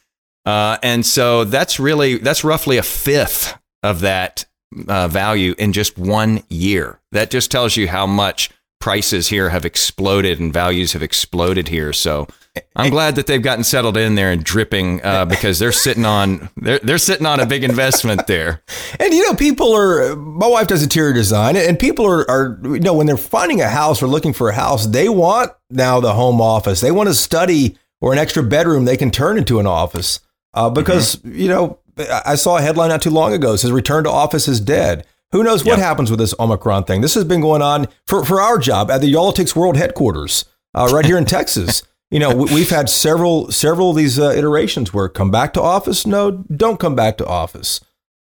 [0.46, 4.46] Uh, and so that's really, that's roughly a fifth of that
[4.88, 7.00] uh, value in just one year.
[7.14, 8.52] That just tells you how much
[8.82, 11.94] prices here have exploded and values have exploded here.
[11.94, 12.28] So,
[12.76, 16.50] I'm glad that they've gotten settled in there and Dripping uh, because they're sitting on
[16.58, 18.62] they're they're sitting on a big investment there.
[19.00, 20.16] And you know, people are.
[20.16, 23.70] My wife does interior design, and people are are you know when they're finding a
[23.70, 26.82] house or looking for a house, they want now the home office.
[26.82, 30.20] They want a study or an extra bedroom they can turn into an office
[30.54, 31.40] uh, because mm-hmm.
[31.40, 34.60] you know I saw a headline not too long ago says return to office is
[34.60, 35.06] dead.
[35.32, 35.80] Who knows what yep.
[35.80, 37.02] happens with this Omicron thing?
[37.02, 40.90] This has been going on for, for our job at the Y'all-itics World headquarters uh,
[40.92, 45.08] right here in Texas you know, we've had several several of these uh, iterations where
[45.08, 47.80] come back to office, no, don't come back to office.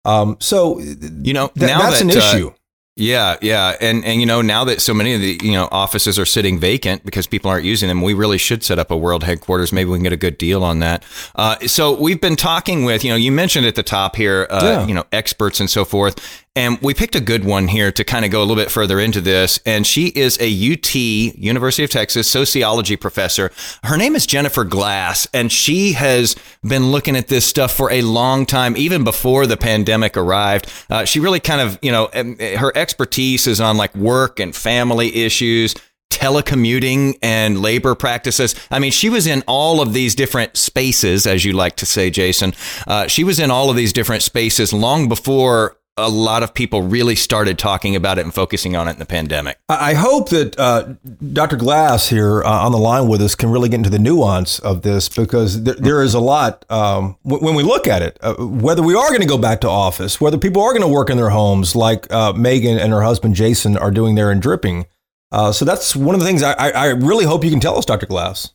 [0.05, 2.49] Um, so you know, th- that's that, an issue.
[2.49, 2.55] Uh,
[2.97, 6.19] yeah, yeah, and and you know now that so many of the you know offices
[6.19, 9.23] are sitting vacant because people aren't using them, we really should set up a world
[9.23, 9.73] headquarters.
[9.73, 11.05] Maybe we can get a good deal on that.
[11.37, 14.61] Uh, so we've been talking with you know you mentioned at the top here, uh,
[14.64, 14.87] yeah.
[14.87, 18.25] you know experts and so forth, and we picked a good one here to kind
[18.25, 19.61] of go a little bit further into this.
[19.66, 23.53] And she is a UT, University of Texas, sociology professor.
[23.85, 26.35] Her name is Jennifer Glass, and she has
[26.66, 30.73] been looking at this stuff for a long time, even before the pandemic arrived.
[30.88, 35.14] Uh, she really kind of, you know, her expertise is on like work and family
[35.14, 35.75] issues
[36.09, 38.55] telecommuting and labor practices.
[38.71, 42.11] I mean, she was in all of these different spaces, as you like to say,
[42.11, 42.55] Jason.
[42.87, 46.82] Uh, she was in all of these different spaces long before a lot of people
[46.82, 49.59] really started talking about it and focusing on it in the pandemic.
[49.68, 50.94] I hope that uh,
[51.32, 51.56] Dr.
[51.56, 54.82] Glass here uh, on the line with us can really get into the nuance of
[54.82, 58.35] this because there, there is a lot um, w- when we look at it, uh,
[58.35, 61.09] whether we are going to go back to office, whether people are going to work
[61.09, 64.87] in their homes like uh, Megan and her husband Jason are doing there in Dripping.
[65.32, 67.87] Uh, so that's one of the things I, I really hope you can tell us,
[67.87, 68.06] Dr.
[68.06, 68.52] Glass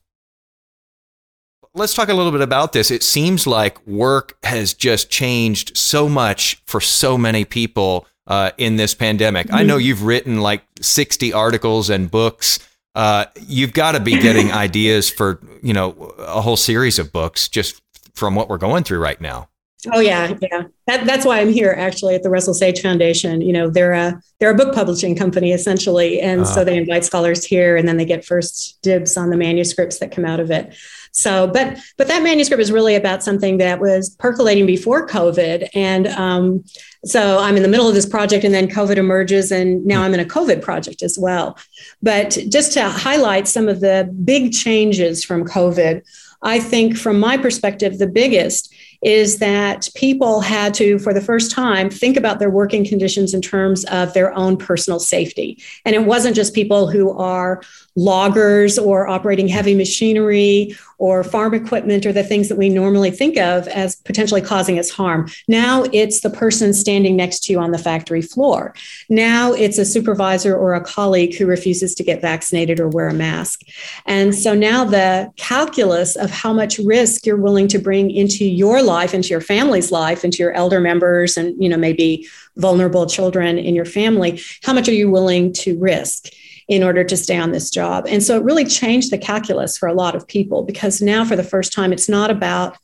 [1.73, 2.91] let's talk a little bit about this.
[2.91, 8.75] It seems like work has just changed so much for so many people uh, in
[8.75, 9.47] this pandemic.
[9.47, 9.55] Mm-hmm.
[9.55, 12.59] I know you've written like 60 articles and books.
[12.93, 17.47] Uh, you've got to be getting ideas for you know a whole series of books
[17.47, 17.81] just
[18.13, 19.47] from what we're going through right now.
[19.91, 20.63] Oh yeah, yeah.
[20.85, 23.41] That, that's why I'm here actually at the Russell Sage Foundation.
[23.41, 27.03] You know, they're a they're a book publishing company essentially, and uh, so they invite
[27.03, 30.51] scholars here, and then they get first dibs on the manuscripts that come out of
[30.51, 30.75] it.
[31.13, 36.07] So, but but that manuscript is really about something that was percolating before COVID, and
[36.07, 36.63] um,
[37.03, 40.13] so I'm in the middle of this project, and then COVID emerges, and now I'm
[40.13, 41.57] in a COVID project as well.
[42.03, 46.03] But just to highlight some of the big changes from COVID,
[46.43, 51.51] I think from my perspective, the biggest is that people had to, for the first
[51.51, 55.61] time, think about their working conditions in terms of their own personal safety.
[55.85, 57.61] And it wasn't just people who are
[57.95, 63.37] loggers or operating heavy machinery or farm equipment or the things that we normally think
[63.37, 65.27] of as potentially causing us harm.
[65.47, 68.73] Now it's the person standing next to you on the factory floor.
[69.09, 73.13] Now it's a supervisor or a colleague who refuses to get vaccinated or wear a
[73.13, 73.61] mask.
[74.05, 78.83] And so now the calculus of how much risk you're willing to bring into your
[78.83, 82.27] life, into your family's life, into your elder members and you know maybe
[82.57, 86.27] vulnerable children in your family, how much are you willing to risk?
[86.67, 88.05] In order to stay on this job.
[88.07, 91.35] And so it really changed the calculus for a lot of people because now, for
[91.35, 92.77] the first time, it's not about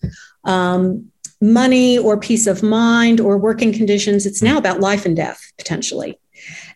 [0.43, 1.11] um,
[1.41, 4.25] money or peace of mind or working conditions.
[4.25, 6.17] It's now about life and death potentially.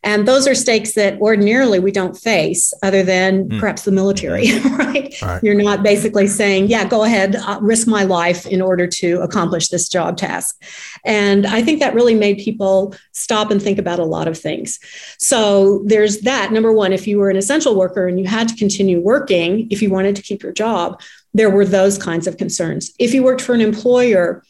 [0.03, 3.59] And those are stakes that ordinarily we don't face, other than mm.
[3.59, 5.21] perhaps the military, right?
[5.21, 5.43] right?
[5.43, 9.69] You're not basically saying, yeah, go ahead, uh, risk my life in order to accomplish
[9.69, 10.59] this job task.
[11.05, 14.79] And I think that really made people stop and think about a lot of things.
[15.19, 16.51] So there's that.
[16.51, 19.81] Number one, if you were an essential worker and you had to continue working, if
[19.81, 20.99] you wanted to keep your job,
[21.33, 22.91] there were those kinds of concerns.
[22.99, 24.43] If you worked for an employer,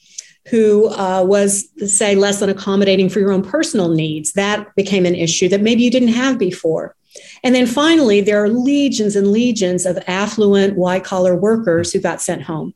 [0.50, 4.34] who uh, was, say, less than accommodating for your own personal needs.
[4.34, 6.96] That became an issue that maybe you didn't have before.
[7.44, 12.22] And then finally, there are legions and legions of affluent white collar workers who got
[12.22, 12.74] sent home.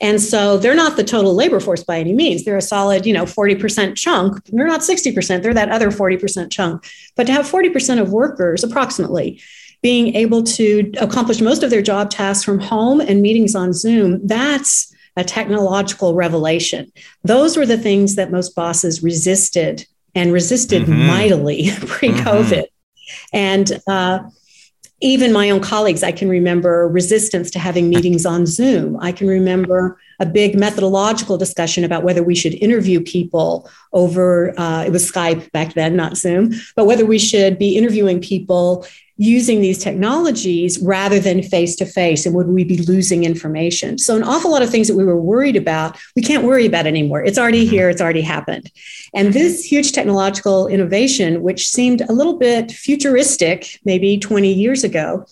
[0.00, 2.44] And so they're not the total labor force by any means.
[2.44, 4.44] They're a solid, you know, 40% chunk.
[4.46, 6.86] They're not 60%, they're that other 40% chunk.
[7.16, 9.40] But to have 40% of workers, approximately,
[9.80, 14.26] being able to accomplish most of their job tasks from home and meetings on Zoom,
[14.26, 16.90] that's a technological revelation.
[17.24, 21.06] Those were the things that most bosses resisted and resisted mm-hmm.
[21.06, 22.64] mightily pre COVID.
[22.64, 23.26] Mm-hmm.
[23.32, 24.20] And uh,
[25.00, 28.96] even my own colleagues, I can remember resistance to having meetings on Zoom.
[29.00, 34.84] I can remember a big methodological discussion about whether we should interview people over, uh,
[34.84, 38.86] it was Skype back then, not Zoom, but whether we should be interviewing people
[39.18, 44.16] using these technologies rather than face to face and would we be losing information so
[44.16, 47.22] an awful lot of things that we were worried about we can't worry about anymore
[47.24, 47.72] it's already mm-hmm.
[47.72, 48.70] here it's already happened
[49.14, 55.26] and this huge technological innovation which seemed a little bit futuristic maybe 20 years ago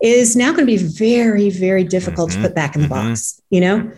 [0.00, 2.42] is now going to be very very difficult mm-hmm.
[2.42, 3.08] to put back in the mm-hmm.
[3.08, 3.90] box you know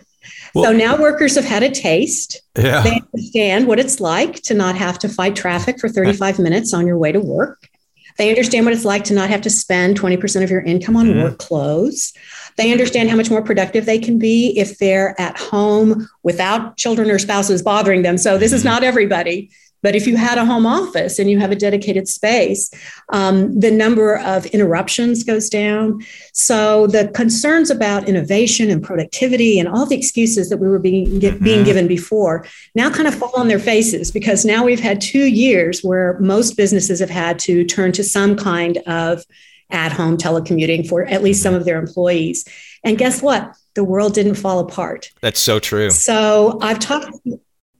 [0.55, 2.41] well, so now workers have had a taste.
[2.57, 2.81] Yeah.
[2.81, 6.87] They understand what it's like to not have to fight traffic for 35 minutes on
[6.87, 7.69] your way to work.
[8.17, 11.07] They understand what it's like to not have to spend 20% of your income on
[11.07, 11.21] mm-hmm.
[11.23, 12.13] work clothes.
[12.57, 17.11] They understand how much more productive they can be if they're at home without children
[17.11, 18.17] or spouses bothering them.
[18.17, 18.69] So, this is mm-hmm.
[18.69, 19.51] not everybody.
[19.81, 22.71] But if you had a home office and you have a dedicated space,
[23.09, 26.01] um, the number of interruptions goes down.
[26.33, 31.19] So the concerns about innovation and productivity and all the excuses that we were being,
[31.19, 31.43] get, mm-hmm.
[31.43, 35.25] being given before now kind of fall on their faces because now we've had two
[35.25, 39.23] years where most businesses have had to turn to some kind of
[39.69, 42.45] at home telecommuting for at least some of their employees.
[42.83, 43.55] And guess what?
[43.73, 45.11] The world didn't fall apart.
[45.21, 45.89] That's so true.
[45.89, 47.11] So I've talked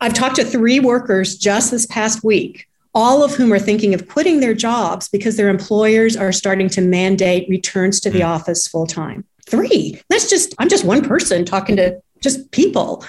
[0.02, 4.08] I've talked to three workers just this past week, all of whom are thinking of
[4.08, 8.28] quitting their jobs because their employers are starting to mandate returns to the mm.
[8.28, 9.26] office full time.
[9.48, 10.02] Three.
[10.10, 13.06] That's just, I'm just one person talking to just people.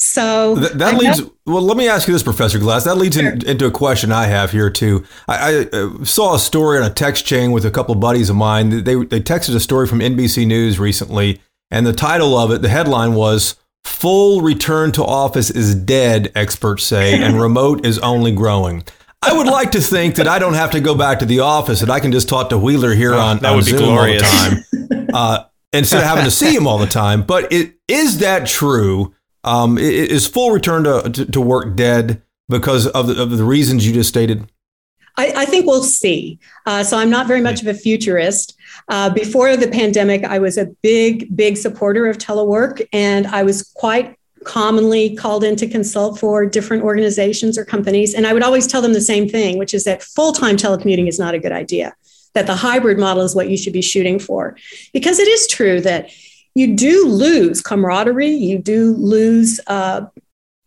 [0.00, 1.22] So that, that leads.
[1.44, 2.84] well, let me ask you this, Professor Glass.
[2.84, 3.30] That leads sure.
[3.30, 5.04] in, into a question I have here too.
[5.26, 8.30] I, I uh, saw a story on a text chain with a couple of buddies
[8.30, 8.84] of mine.
[8.84, 11.40] They they texted a story from NBC News recently,
[11.72, 16.84] and the title of it, the headline was Full return to office is dead, experts
[16.84, 18.84] say, and remote is only growing.
[19.22, 21.82] I would like to think that I don't have to go back to the office
[21.82, 23.84] and I can just talk to Wheeler here oh, on, that on would Zoom be
[23.84, 24.22] glorious.
[24.22, 27.22] all the time uh, instead of having to see him all the time.
[27.22, 29.14] But it, is that true?
[29.42, 33.86] Um, is full return to, to, to work dead because of the, of the reasons
[33.86, 34.48] you just stated?
[35.18, 36.38] I, I think we'll see.
[36.64, 38.56] Uh, so I'm not very much of a futurist.
[38.88, 43.64] Uh, before the pandemic, I was a big, big supporter of telework, and I was
[43.74, 48.14] quite commonly called in to consult for different organizations or companies.
[48.14, 51.08] And I would always tell them the same thing, which is that full time telecommuting
[51.08, 51.94] is not a good idea,
[52.34, 54.56] that the hybrid model is what you should be shooting for.
[54.92, 56.10] Because it is true that
[56.54, 60.06] you do lose camaraderie, you do lose uh,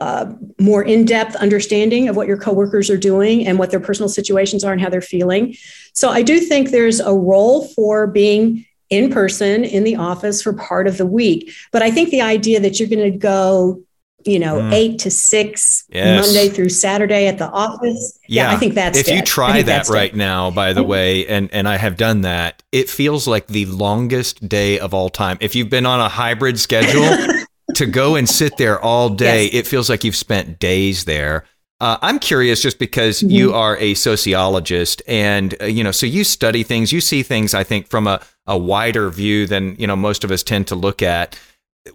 [0.02, 4.64] uh, more in-depth understanding of what your coworkers are doing and what their personal situations
[4.64, 5.56] are and how they're feeling.
[5.94, 10.54] So I do think there's a role for being in person in the office for
[10.54, 11.54] part of the week.
[11.72, 13.84] But I think the idea that you're going to go
[14.26, 14.72] you know, mm.
[14.72, 16.26] eight to six yes.
[16.26, 18.20] Monday through Saturday at the office.
[18.28, 19.16] Yeah, yeah I think that's if dead.
[19.16, 20.18] you try that right dead.
[20.18, 24.48] now, by the way, and and I have done that, it feels like the longest
[24.48, 25.38] day of all time.
[25.42, 27.10] If you've been on a hybrid schedule,
[27.76, 29.54] to go and sit there all day, Yes.
[29.54, 31.46] it feels like you've spent days there.
[31.80, 33.32] Uh, I'm curious just because Mhm.
[33.32, 37.54] you are a sociologist and, uh, you know, so you study things, you see things,
[37.56, 40.76] I think, from a, a wider view than, you know, most of us tend to
[40.76, 41.36] look at.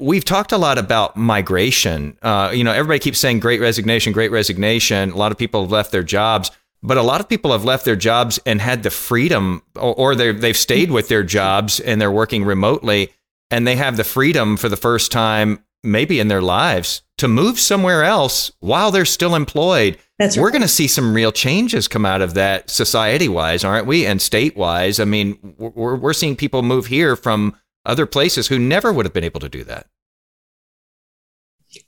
[0.01, 2.16] We've talked a lot about migration.
[2.20, 5.12] Uh, you know, everybody keeps saying great resignation, great resignation.
[5.12, 6.51] A lot of people have left their jobs,
[6.83, 10.14] but a lot of people have left their jobs and had the freedom, or, or
[10.16, 13.11] they've, they've stayed with their jobs and they're working remotely
[13.51, 17.59] and they have the freedom for the first time, maybe in their lives, to move
[17.59, 19.99] somewhere else while they're still employed.
[20.18, 23.86] That's We're going to see some real changes come out of that society wise, aren't
[23.86, 24.07] we?
[24.07, 24.99] And state wise.
[24.99, 29.12] I mean, we're, we're seeing people move here from other places who never would have
[29.12, 29.86] been able to do that.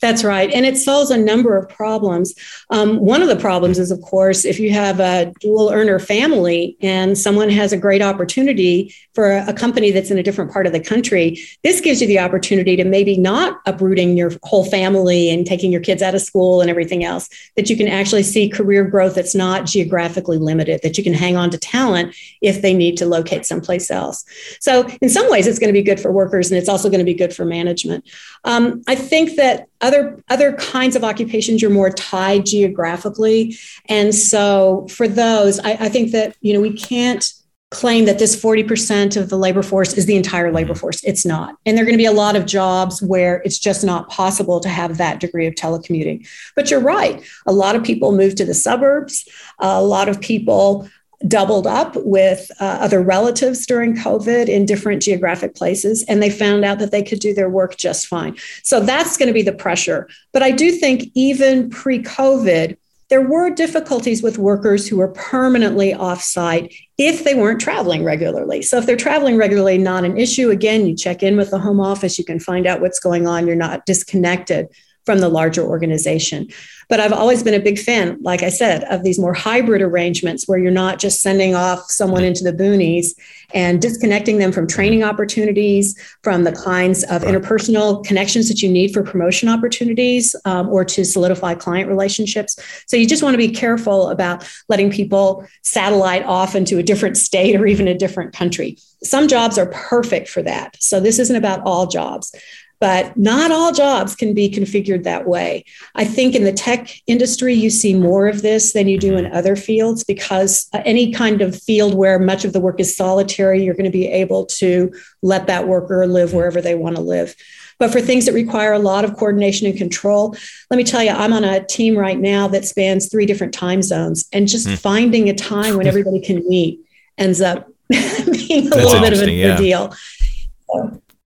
[0.01, 0.51] That's right.
[0.53, 2.35] And it solves a number of problems.
[2.71, 6.77] Um, one of the problems is, of course, if you have a dual earner family
[6.81, 10.73] and someone has a great opportunity for a, company that's in a different part of
[10.73, 15.47] the country, this gives you the opportunity to maybe not uprooting your whole family and
[15.47, 18.85] taking your kids out of school and everything else, that you can actually see career
[18.85, 22.97] growth that's not geographically limited, that you can hang on to talent if they need
[22.97, 24.25] to locate someplace else.
[24.61, 27.01] So, in some ways, it's going to be good for workers and it's also going
[27.01, 28.09] to be good for management.
[28.45, 33.57] Um, I think that other other kinds of occupations you're more tied geographically,
[33.87, 37.25] and so for those, I, I think that you know we can't
[37.71, 40.81] claim that this 40% of the labor force is the entire labor mm-hmm.
[40.81, 41.05] force.
[41.05, 41.57] It's not.
[41.67, 44.59] And there are going to be a lot of jobs where it's just not possible
[44.61, 46.27] to have that degree of telecommuting.
[46.57, 47.23] But you're right.
[47.47, 49.29] A lot of people move to the suburbs.
[49.59, 50.89] A lot of people
[51.27, 56.65] doubled up with uh, other relatives during COVID in different geographic places, and they found
[56.65, 58.37] out that they could do their work just fine.
[58.63, 60.09] So that's going to be the pressure.
[60.33, 62.77] But I do think even pre COVID,
[63.09, 68.63] there were difficulties with workers who were permanently offsite if they weren't traveling regularly.
[68.63, 70.51] So if they're traveling regularly, not an issue.
[70.51, 73.47] Again, you check in with the home office, you can find out what's going on.
[73.47, 74.69] You're not disconnected
[75.09, 76.47] from the larger organization.
[76.91, 80.47] But I've always been a big fan, like I said, of these more hybrid arrangements
[80.47, 83.15] where you're not just sending off someone into the boonies
[83.55, 88.93] and disconnecting them from training opportunities, from the kinds of interpersonal connections that you need
[88.93, 92.59] for promotion opportunities um, or to solidify client relationships.
[92.87, 97.17] So you just want to be careful about letting people satellite off into a different
[97.17, 98.77] state or even a different country.
[99.03, 100.77] Some jobs are perfect for that.
[100.83, 102.35] So this isn't about all jobs
[102.81, 105.65] but not all jobs can be configured that way.
[105.95, 109.27] I think in the tech industry, you see more of this than you do in
[109.33, 113.65] other fields because uh, any kind of field where much of the work is solitary,
[113.65, 117.35] you're going to be able to let that worker live wherever they want to live.
[117.81, 120.35] But for things that require a lot of coordination and control,
[120.71, 123.83] let me tell you, I'm on a team right now that spans three different time
[123.83, 124.79] zones, and just Mm.
[124.79, 126.81] finding a time when everybody can meet
[127.19, 129.55] ends up being a That's little bit of a, yeah.
[129.55, 129.95] a deal.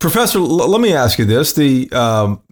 [0.02, 2.42] Professor, l- let me ask you this: the um,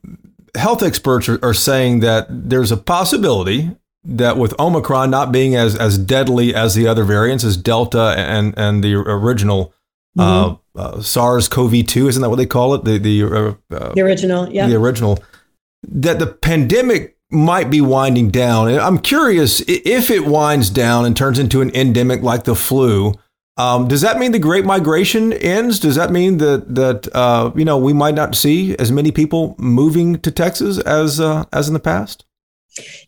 [0.54, 5.76] health experts are, are saying that there's a possibility that with Omicron not being as
[5.76, 9.74] as deadly as the other variants, as Delta and and the original
[10.18, 12.84] uh, uh, SARS-CoV-2, isn't that what they call it?
[12.84, 14.68] The the uh, uh, The original, yeah.
[14.68, 15.18] the original,
[15.82, 18.68] that the pandemic might be winding down.
[18.68, 23.14] And I'm curious if it winds down and turns into an endemic like the flu.
[23.60, 25.78] Um, does that mean the Great Migration ends?
[25.78, 29.54] Does that mean that that uh, you know we might not see as many people
[29.58, 32.24] moving to Texas as uh, as in the past?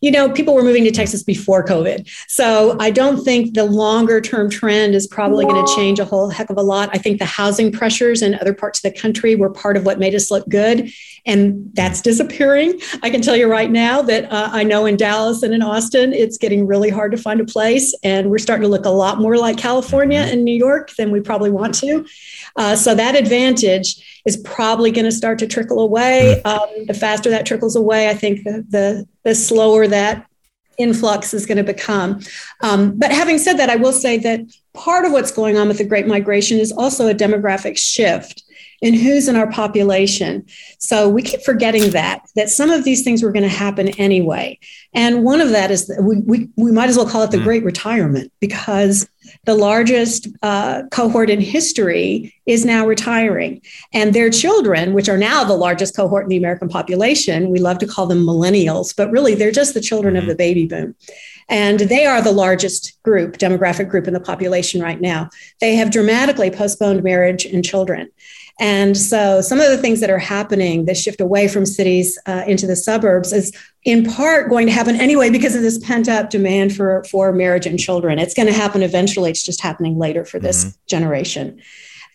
[0.01, 2.09] You know, people were moving to Texas before COVID.
[2.27, 6.29] So I don't think the longer term trend is probably going to change a whole
[6.29, 6.89] heck of a lot.
[6.93, 9.99] I think the housing pressures in other parts of the country were part of what
[9.99, 10.91] made us look good.
[11.25, 12.81] And that's disappearing.
[13.01, 16.11] I can tell you right now that uh, I know in Dallas and in Austin,
[16.11, 17.95] it's getting really hard to find a place.
[18.03, 21.21] And we're starting to look a lot more like California and New York than we
[21.21, 22.05] probably want to.
[22.55, 26.41] Uh, so that advantage is probably going to start to trickle away.
[26.43, 30.27] Um, the faster that trickles away, I think the, the, the slower that
[30.77, 32.19] influx is going to become.
[32.61, 34.41] Um, but having said that, I will say that
[34.73, 38.43] part of what's going on with the Great Migration is also a demographic shift
[38.83, 40.45] in who's in our population.
[40.77, 44.59] So we keep forgetting that, that some of these things were going to happen anyway.
[44.93, 47.37] And one of that is that we, we, we might as well call it the
[47.37, 47.43] Mm.
[47.45, 49.07] Great Retirement because
[49.45, 53.61] the largest uh, cohort in history is now retiring.
[53.93, 57.77] And their children, which are now the largest cohort in the American population, we love
[57.79, 60.95] to call them millennials, but really they're just the children of the baby boom.
[61.49, 65.29] And they are the largest group, demographic group in the population right now.
[65.59, 68.09] They have dramatically postponed marriage and children.
[68.59, 72.43] And so, some of the things that are happening, this shift away from cities uh,
[72.47, 73.51] into the suburbs, is
[73.83, 77.65] in part going to happen anyway because of this pent up demand for, for marriage
[77.65, 78.19] and children.
[78.19, 79.31] It's going to happen eventually.
[79.31, 81.61] It's just happening later for this generation.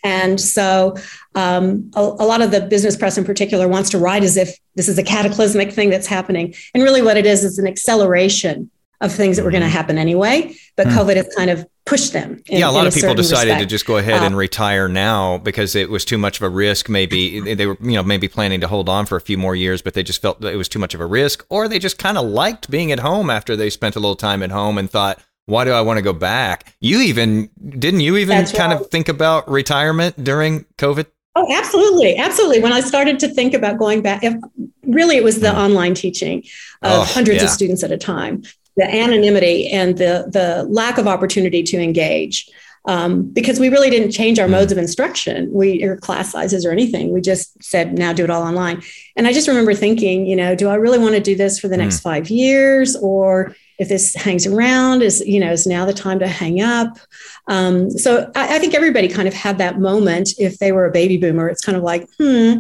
[0.05, 0.97] And so
[1.35, 4.57] um, a, a, lot of the business press in particular wants to write as if
[4.77, 6.55] this is a cataclysmic thing that's happening.
[6.73, 8.71] And really, what it is is an acceleration
[9.01, 9.77] of things that were going to mm-hmm.
[9.77, 10.57] happen anyway.
[10.77, 10.97] But mm.
[10.97, 12.43] COVID has kind of pushed them.
[12.49, 13.61] In, yeah, a lot of people decided respect.
[13.63, 16.49] to just go ahead uh, and retire now because it was too much of a
[16.49, 16.89] risk.
[16.89, 19.81] Maybe they were, you know, maybe planning to hold on for a few more years,
[19.81, 21.99] but they just felt that it was too much of a risk, or they just
[21.99, 24.91] kind of liked being at home after they spent a little time at home and
[24.91, 26.75] thought, why do I want to go back?
[26.81, 28.83] You even didn't you even That's kind right.
[28.83, 31.07] of think about retirement during COVID?
[31.37, 32.61] Oh, absolutely, absolutely.
[32.61, 34.35] When I started to think about going back, if,
[34.83, 35.57] really it was the mm.
[35.57, 36.41] online teaching
[36.83, 37.45] of oh, hundreds yeah.
[37.45, 38.43] of students at a time,
[38.79, 42.49] the anonymity and the the lack of opportunity to engage.
[42.85, 44.53] Um, because we really didn't change our mm.
[44.53, 47.13] modes of instruction, we or class sizes or anything.
[47.13, 48.83] We just said now do it all online.
[49.15, 51.69] And I just remember thinking, you know, do I really want to do this for
[51.69, 52.03] the next mm.
[52.05, 56.27] five years, or if this hangs around is you know is now the time to
[56.27, 56.99] hang up
[57.47, 60.91] um, so I, I, think everybody kind of had that moment if they were a
[60.91, 62.55] baby boomer it's kind of like hmm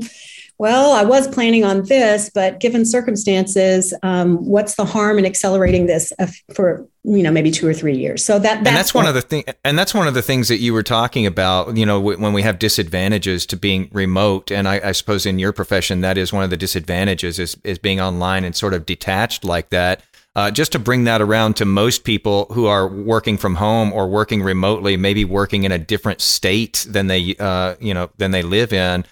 [0.58, 5.86] well i was planning on this but given circumstances um, what's the harm in accelerating
[5.86, 6.12] this
[6.54, 9.14] for you know maybe two or three years so that that's, and that's one of
[9.14, 12.00] the thing and that's one of the things that you were talking about you know
[12.00, 16.18] when we have disadvantages to being remote and I, I suppose in your profession that
[16.18, 20.02] is one of the disadvantages is, is being online and sort of detached like that
[20.38, 24.06] uh, just to bring that around to most people who are working from home or
[24.06, 28.42] working remotely, maybe working in a different state than they, uh, you know, than they
[28.42, 29.04] live in.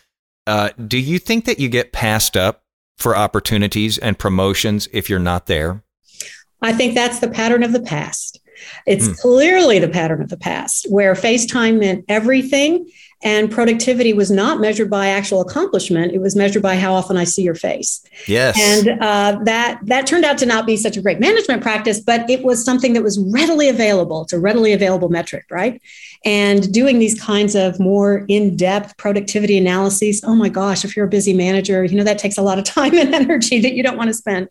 [0.47, 2.63] Uh, do you think that you get passed up
[2.97, 5.83] for opportunities and promotions if you're not there?
[6.63, 8.41] I think that's the pattern of the past.
[8.87, 9.19] It's mm.
[9.19, 12.89] clearly the pattern of the past where FaceTime meant everything
[13.23, 16.13] and productivity was not measured by actual accomplishment.
[16.13, 18.05] It was measured by how often i see your face.
[18.29, 18.59] Yes.
[18.61, 22.29] And uh, that that turned out to not be such a great management practice but
[22.29, 24.23] it was something that was readily available.
[24.23, 25.81] It's a readily available metric right?
[26.25, 31.11] And doing these kinds of more in-depth productivity analyses oh my gosh if you're a
[31.11, 33.97] busy manager you know that takes a lot of time and energy that you don't
[33.97, 34.49] want to spend.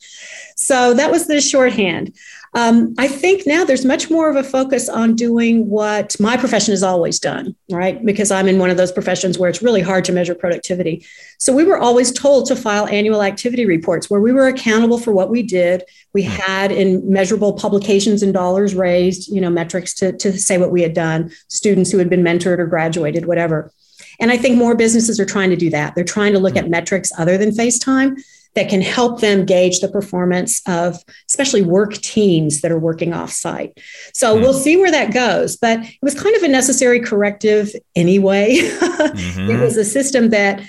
[0.55, 2.16] So that was the shorthand
[2.55, 6.71] um, I think now there's much more of a focus on doing what my profession
[6.71, 8.03] has always done, right?
[8.05, 11.05] Because I'm in one of those professions where it's really hard to measure productivity.
[11.37, 15.11] So we were always told to file annual activity reports where we were accountable for
[15.11, 15.83] what we did.
[16.13, 16.29] We hmm.
[16.29, 20.81] had in measurable publications and dollars raised, you know, metrics to, to say what we
[20.81, 23.69] had done, students who had been mentored or graduated, whatever.
[24.21, 25.93] And I think more businesses are trying to do that.
[25.93, 26.59] They're trying to look hmm.
[26.59, 28.15] at metrics other than FaceTime
[28.55, 30.97] that can help them gauge the performance of
[31.29, 33.73] especially work teams that are working offsite.
[34.13, 34.43] So mm-hmm.
[34.43, 35.57] we'll see where that goes.
[35.57, 38.55] But it was kind of a necessary corrective anyway.
[38.59, 39.51] mm-hmm.
[39.51, 40.61] It was a system that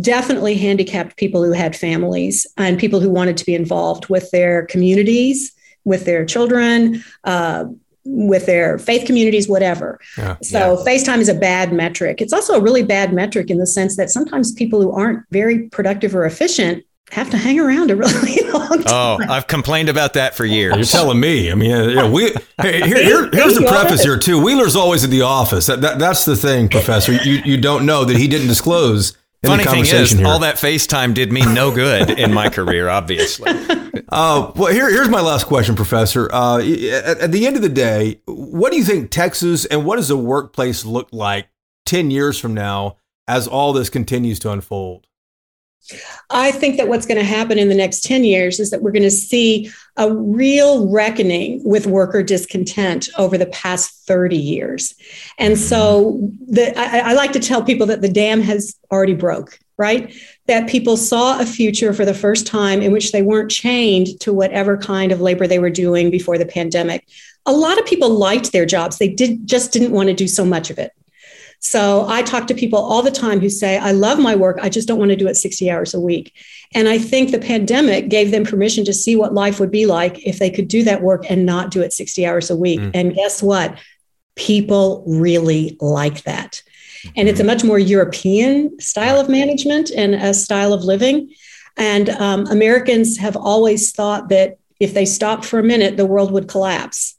[0.00, 4.66] definitely handicapped people who had families and people who wanted to be involved with their
[4.66, 5.52] communities,
[5.84, 7.04] with their children.
[7.24, 7.66] Uh,
[8.10, 10.00] with their faith communities, whatever.
[10.16, 10.92] Yeah, so yeah.
[10.92, 12.22] FaceTime is a bad metric.
[12.22, 15.68] It's also a really bad metric in the sense that sometimes people who aren't very
[15.68, 18.84] productive or efficient have to hang around a really long time.
[18.86, 20.76] Oh, I've complained about that for years.
[20.76, 21.50] You're telling me.
[21.50, 22.32] I mean, yeah, we.
[22.60, 24.40] Hey, here, here, here's the preface here too.
[24.42, 25.66] Wheeler's always at the office.
[25.66, 27.12] That, that, that's the thing, Professor.
[27.12, 29.16] You you don't know that he didn't disclose.
[29.44, 30.26] Funny thing is, here.
[30.26, 32.88] all that FaceTime did me no good in my career.
[32.88, 33.52] Obviously.
[34.10, 36.32] Uh, well, here, here's my last question, Professor.
[36.32, 39.96] Uh, at, at the end of the day, what do you think Texas and what
[39.96, 41.48] does the workplace look like
[41.84, 42.96] ten years from now
[43.26, 45.07] as all this continues to unfold?
[46.30, 48.92] I think that what's going to happen in the next 10 years is that we're
[48.92, 54.94] going to see a real reckoning with worker discontent over the past 30 years.
[55.38, 59.58] And so the, I, I like to tell people that the dam has already broke,
[59.78, 60.14] right?
[60.46, 64.32] That people saw a future for the first time in which they weren't chained to
[64.32, 67.06] whatever kind of labor they were doing before the pandemic.
[67.46, 68.98] A lot of people liked their jobs.
[68.98, 70.92] They did just didn't want to do so much of it.
[71.60, 74.58] So I talk to people all the time who say, I love my work.
[74.62, 76.34] I just don't want to do it 60 hours a week.
[76.74, 80.24] And I think the pandemic gave them permission to see what life would be like
[80.24, 82.80] if they could do that work and not do it 60 hours a week.
[82.80, 82.90] Mm.
[82.94, 83.78] And guess what?
[84.36, 86.62] People really like that.
[87.16, 91.32] And it's a much more European style of management and a style of living.
[91.76, 96.32] And um, Americans have always thought that if they stopped for a minute, the world
[96.32, 97.17] would collapse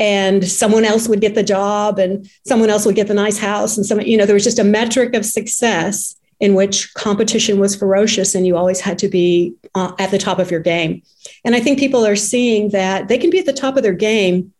[0.00, 3.76] and someone else would get the job and someone else would get the nice house.
[3.76, 7.76] And some you know there was just a metric of success in which competition was
[7.76, 11.02] ferocious and you always had to be uh, at the top of your game.
[11.44, 13.92] And i think people are seeing that they can be at the top of their
[13.92, 14.52] game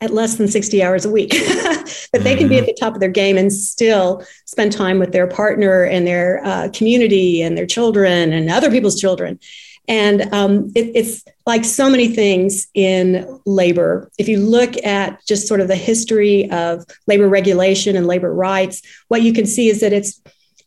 [0.00, 1.32] at less than 60 hours a week
[2.12, 5.12] but they can be at the top of their game and still spend time with
[5.12, 9.38] their partner and their uh, community and their children and other people's children
[9.88, 14.10] And um, it, it's like so many things in labor.
[14.18, 18.82] If you look at just sort of the history of labor regulation and labor rights,
[19.08, 20.20] what you can see is that it's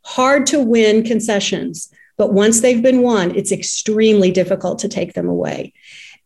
[0.04, 5.28] hard to win concessions, but once they've been won, it's extremely difficult to take them
[5.28, 5.74] away.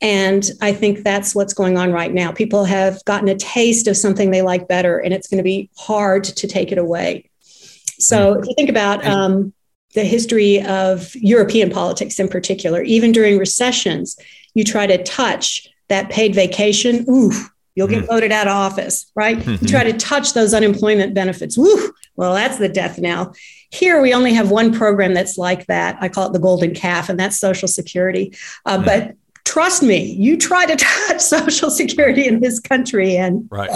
[0.02, 2.32] And I think that's what's going on right now.
[2.32, 5.70] People have gotten a taste of something they like better, and it's going to be
[5.78, 7.30] hard to take it away.
[8.00, 9.54] So if you think about um,
[9.96, 14.18] the history of European politics in particular, even during recessions,
[14.54, 17.32] you try to touch that paid vacation, ooh,
[17.76, 18.08] you'll get mm.
[18.08, 19.38] voted out of office, right?
[19.38, 19.56] Mm-hmm.
[19.66, 23.34] You try to touch those unemployment benefits, woo, well, that's the death knell.
[23.72, 25.98] Here, we only have one program that's like that.
[26.02, 28.36] I call it the golden calf, and that's Social Security.
[28.66, 28.86] Uh, mm.
[28.86, 29.16] But
[29.46, 30.76] trust me, you try to
[31.08, 33.70] touch Social Security in this country, and right.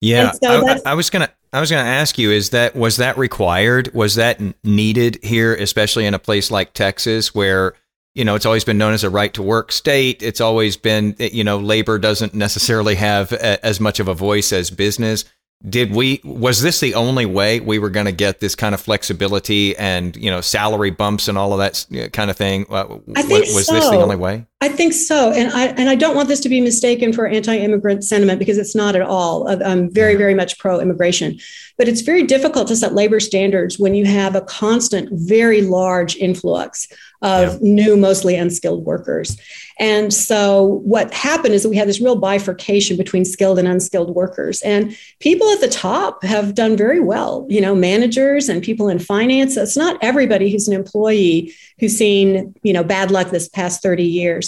[0.00, 2.96] Yeah, so I, I was gonna I was going to ask you: Is that was
[2.96, 3.92] that required?
[3.94, 7.74] Was that needed here, especially in a place like Texas, where
[8.14, 10.22] you know it's always been known as a right to work state?
[10.22, 14.14] It's always been eh, you know labor doesn't necessarily have a, as much of a
[14.14, 15.24] voice as business
[15.68, 18.80] did we was this the only way we were going to get this kind of
[18.80, 23.22] flexibility and you know salary bumps and all of that eh, kind of thing I
[23.22, 23.74] think was so.
[23.74, 26.48] this the only way i think so and i and i don't want this to
[26.48, 31.38] be mistaken for anti-immigrant sentiment because it's not at all i'm very very much pro-immigration
[31.76, 36.16] but it's very difficult to set labor standards when you have a constant very large
[36.16, 36.88] influx
[37.22, 37.58] of yeah.
[37.60, 39.36] new mostly unskilled workers
[39.78, 44.14] and so what happened is that we had this real bifurcation between skilled and unskilled
[44.14, 44.60] workers.
[44.62, 48.98] And people at the top have done very well, you know, managers and people in
[48.98, 49.56] finance.
[49.56, 54.02] It's not everybody who's an employee who's seen, you know, bad luck this past 30
[54.02, 54.47] years.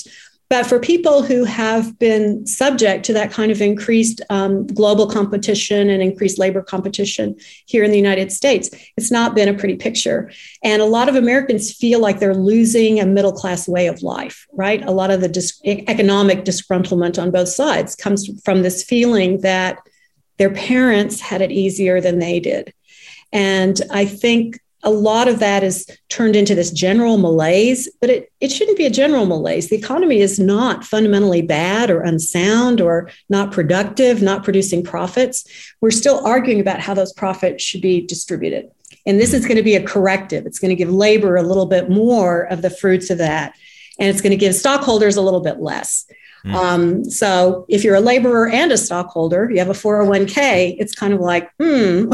[0.50, 5.88] But for people who have been subject to that kind of increased um, global competition
[5.88, 7.36] and increased labor competition
[7.66, 10.28] here in the United States, it's not been a pretty picture.
[10.64, 14.48] And a lot of Americans feel like they're losing a middle class way of life,
[14.52, 14.84] right?
[14.84, 19.78] A lot of the dis- economic disgruntlement on both sides comes from this feeling that
[20.38, 22.74] their parents had it easier than they did.
[23.32, 28.32] And I think a lot of that is turned into this general malaise, but it,
[28.40, 29.68] it shouldn't be a general malaise.
[29.68, 35.44] The economy is not fundamentally bad or unsound or not productive, not producing profits.
[35.80, 38.70] We're still arguing about how those profits should be distributed.
[39.06, 40.46] And this is going to be a corrective.
[40.46, 43.54] It's going to give labor a little bit more of the fruits of that.
[43.98, 46.06] And it's going to give stockholders a little bit less.
[46.44, 46.54] Mm.
[46.54, 51.12] Um, so if you're a laborer and a stockholder, you have a 401k, it's kind
[51.12, 51.64] of like, hmm.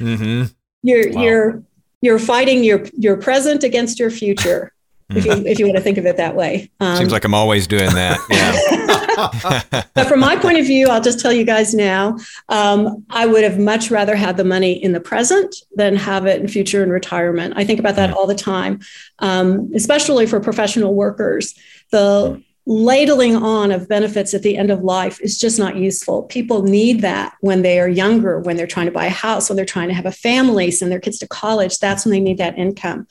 [0.00, 0.44] mm-hmm
[0.84, 1.22] you're wow.
[1.22, 1.62] you're
[2.00, 4.72] you're fighting your your present against your future
[5.10, 6.70] if you if you want to think of it that way.
[6.78, 9.80] Um, seems like i'm always doing that yeah.
[9.94, 12.18] But from my point of view i'll just tell you guys now
[12.48, 16.40] um, i would have much rather had the money in the present than have it
[16.40, 17.54] in future and retirement.
[17.56, 18.80] I think about that all the time
[19.20, 21.54] um, especially for professional workers.
[21.90, 26.22] The ladling on of benefits at the end of life is just not useful.
[26.24, 29.56] People need that when they are younger, when they're trying to buy a house, when
[29.56, 31.78] they're trying to have a family, send their kids to college.
[31.78, 33.06] That's when they need that income.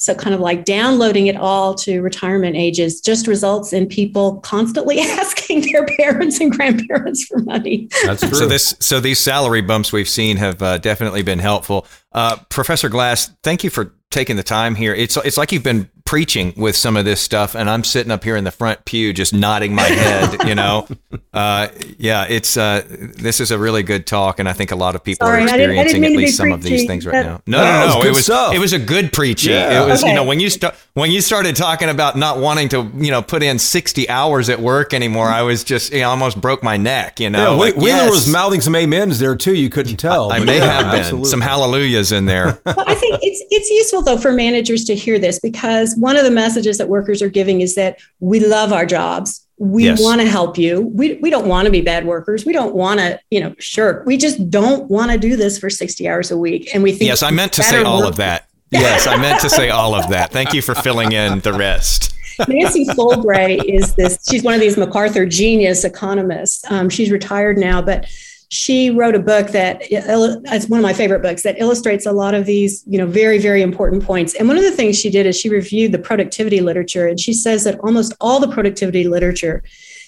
[0.00, 5.00] So, kind of like downloading it all to retirement ages just results in people constantly
[5.00, 7.88] asking their parents and grandparents for money.
[8.04, 8.34] That's true.
[8.34, 11.84] So this, so these salary bumps we've seen have uh, definitely been helpful.
[12.12, 14.94] Uh, Professor Glass, thank you for taking the time here.
[14.94, 18.24] It's it's like you've been preaching with some of this stuff, and I'm sitting up
[18.24, 20.48] here in the front pew just nodding my head.
[20.48, 20.88] you know,
[21.34, 24.94] uh, yeah, it's uh, this is a really good talk, and I think a lot
[24.94, 27.04] of people Sorry, are experiencing I didn't, I didn't at least some of these things
[27.04, 27.42] right now.
[27.46, 28.06] No, no, no, no.
[28.06, 28.54] It was stuff.
[28.54, 29.52] it was a good preaching.
[29.52, 29.84] Yeah.
[29.84, 30.08] It was okay.
[30.08, 33.20] you know when you start when you started talking about not wanting to you know
[33.20, 36.78] put in 60 hours at work anymore, I was just you know, almost broke my
[36.78, 37.20] neck.
[37.20, 38.10] You know, yeah, like, Wheeler yes.
[38.10, 39.54] was mouthing some amens there too.
[39.54, 40.32] You couldn't tell.
[40.32, 41.28] I, I may yeah, have been absolutely.
[41.28, 42.58] some hallelujahs in there.
[42.64, 46.24] well, I think it's it's useful though for managers to hear this because one of
[46.24, 49.46] the messages that workers are giving is that we love our jobs.
[49.58, 50.00] We yes.
[50.00, 50.82] want to help you.
[50.82, 52.46] We, we don't want to be bad workers.
[52.46, 54.04] We don't want to, you know, sure.
[54.06, 56.70] We just don't want to do this for 60 hours a week.
[56.72, 58.48] And we think Yes, I meant to say all of that.
[58.70, 60.30] Yes, I meant to say all of that.
[60.30, 62.14] Thank you for filling in the rest.
[62.46, 66.70] Nancy Folbre is this, she's one of these MacArthur genius economists.
[66.70, 68.06] Um, she's retired now, but
[68.48, 72.34] she wrote a book that it's one of my favorite books that illustrates a lot
[72.34, 75.26] of these you know very very important points and one of the things she did
[75.26, 79.62] is she reviewed the productivity literature and she says that almost all the productivity literature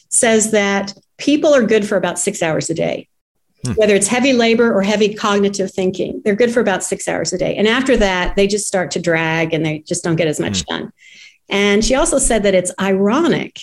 [0.09, 3.07] says that people are good for about six hours a day
[3.67, 3.73] hmm.
[3.73, 7.39] whether it's heavy labor or heavy cognitive thinking they're good for about six hours a
[7.39, 10.41] day and after that they just start to drag and they just don't get as
[10.41, 10.77] much hmm.
[10.77, 10.93] done
[11.51, 13.61] and she also said that it's ironic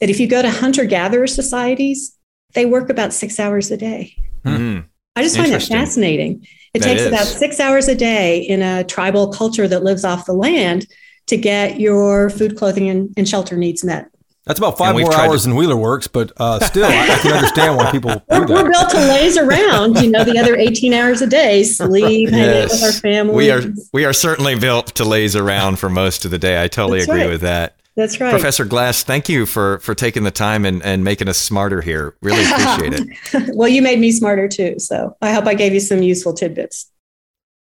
[0.00, 2.16] that if you go to hunter gatherer societies
[2.54, 4.16] they work about six hours a day.
[4.44, 4.86] Mm-hmm.
[5.16, 6.46] I just find that fascinating.
[6.72, 7.06] It that takes is.
[7.06, 10.86] about six hours a day in a tribal culture that lives off the land
[11.26, 14.10] to get your food, clothing, and, and shelter needs met.
[14.44, 17.32] That's about five more hours to- than Wheeler works, but uh, still, I, I, can
[17.32, 18.22] understand why people.
[18.28, 22.28] we're, we're, built to laze around, you know, the other 18 hours a day, sleep,
[22.30, 22.32] yes.
[22.32, 23.34] hang out with our family.
[23.34, 23.62] We are
[23.94, 26.62] we are certainly built to laze around for most of the day.
[26.62, 27.30] I totally That's agree right.
[27.30, 27.78] with that.
[27.96, 28.30] That's right.
[28.30, 32.16] Professor Glass, thank you for for taking the time and, and making us smarter here.
[32.22, 32.94] Really appreciate
[33.32, 33.54] it.
[33.54, 34.76] well, you made me smarter too.
[34.78, 36.90] So I hope I gave you some useful tidbits.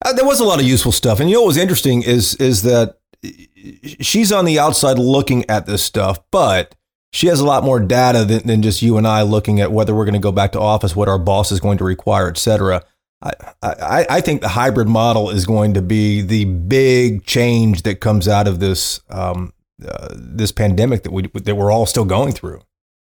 [0.04, 1.20] Uh, there was a lot of useful stuff.
[1.20, 2.98] And you know what was interesting is is that
[4.00, 6.76] she's on the outside looking at this stuff, but
[7.12, 9.96] she has a lot more data than, than just you and I looking at whether
[9.96, 12.38] we're going to go back to office, what our boss is going to require, et
[12.38, 12.84] cetera.
[13.22, 13.32] I,
[13.64, 18.28] I, I think the hybrid model is going to be the big change that comes
[18.28, 19.54] out of this um,
[19.84, 22.62] uh, this pandemic that we that we're all still going through.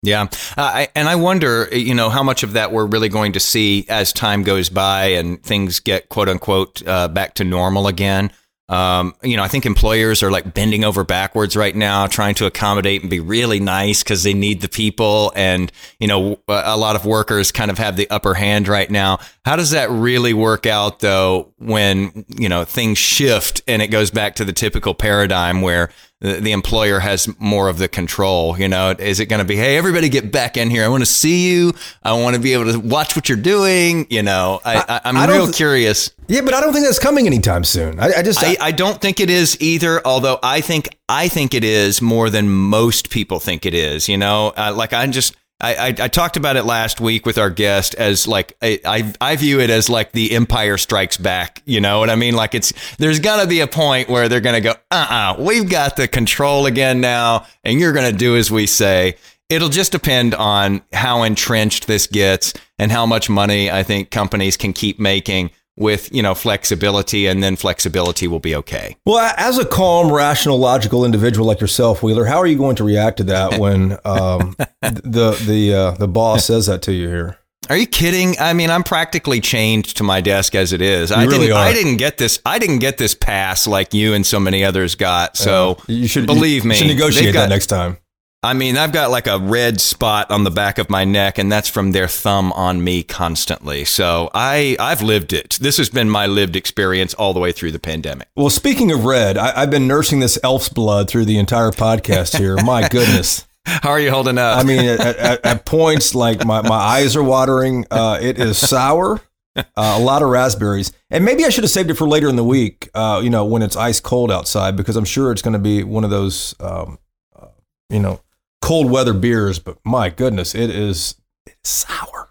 [0.04, 3.32] Yeah, uh, I, and I wonder, you know, how much of that we're really going
[3.32, 7.86] to see as time goes by and things get quote unquote uh, back to normal
[7.86, 8.32] again.
[8.68, 12.46] Um, you know, I think employers are like bending over backwards right now, trying to
[12.46, 15.30] accommodate and be really nice because they need the people.
[15.36, 19.18] And, you know, a lot of workers kind of have the upper hand right now.
[19.44, 24.10] How does that really work out, though, when, you know, things shift and it goes
[24.10, 25.90] back to the typical paradigm where
[26.22, 28.58] the, employer has more of the control.
[28.58, 30.84] You know, is it going to be, hey, everybody get back in here.
[30.84, 31.74] I want to see you.
[32.02, 34.06] I want to be able to watch what you're doing.
[34.08, 36.10] You know, I, am real th- curious.
[36.28, 37.98] Yeah, but I don't think that's coming anytime soon.
[37.98, 40.00] I, I just, I, I, don't think it is either.
[40.06, 44.08] Although I think, I think it is more than most people think it is.
[44.08, 47.38] You know, uh, like I just, I, I, I, talked about it last week with
[47.38, 51.62] our guest as like I, I view it as like the Empire Strikes Back.
[51.64, 52.34] You know what I mean?
[52.34, 55.58] Like it's there's gonna be a point where they're gonna go, uh uh-uh, uh, we
[55.58, 59.16] have got the control again now, and you're gonna do as we say.
[59.48, 64.56] It'll just depend on how entrenched this gets and how much money I think companies
[64.56, 69.58] can keep making with you know flexibility and then flexibility will be okay well as
[69.58, 73.24] a calm rational logical individual like yourself wheeler how are you going to react to
[73.24, 77.38] that when um, the the uh, the boss says that to you here
[77.70, 78.34] are you kidding?
[78.40, 81.10] I mean, I'm practically chained to my desk as it is.
[81.10, 81.56] You I really didn't.
[81.56, 81.64] Are.
[81.64, 82.40] I didn't get this.
[82.44, 85.36] I didn't get this pass like you and so many others got.
[85.36, 86.74] So uh, you should believe you, me.
[86.74, 87.98] You should negotiate got, that next time.
[88.44, 91.50] I mean, I've got like a red spot on the back of my neck, and
[91.50, 93.84] that's from their thumb on me constantly.
[93.84, 95.58] So I, I've lived it.
[95.60, 98.26] This has been my lived experience all the way through the pandemic.
[98.34, 102.36] Well, speaking of red, I, have been nursing this elf's blood through the entire podcast
[102.36, 102.56] here.
[102.64, 103.46] my goodness.
[103.64, 104.58] How are you holding up?
[104.58, 107.86] I mean, at, at, at points, like my, my eyes are watering.
[107.92, 109.20] Uh, it is sour.
[109.54, 112.36] Uh, a lot of raspberries, and maybe I should have saved it for later in
[112.36, 112.88] the week.
[112.94, 115.84] Uh, you know, when it's ice cold outside, because I'm sure it's going to be
[115.84, 116.98] one of those, um,
[117.38, 117.48] uh,
[117.90, 118.18] you know,
[118.62, 121.16] cold weather beers, but my goodness, it is
[121.62, 122.30] sour.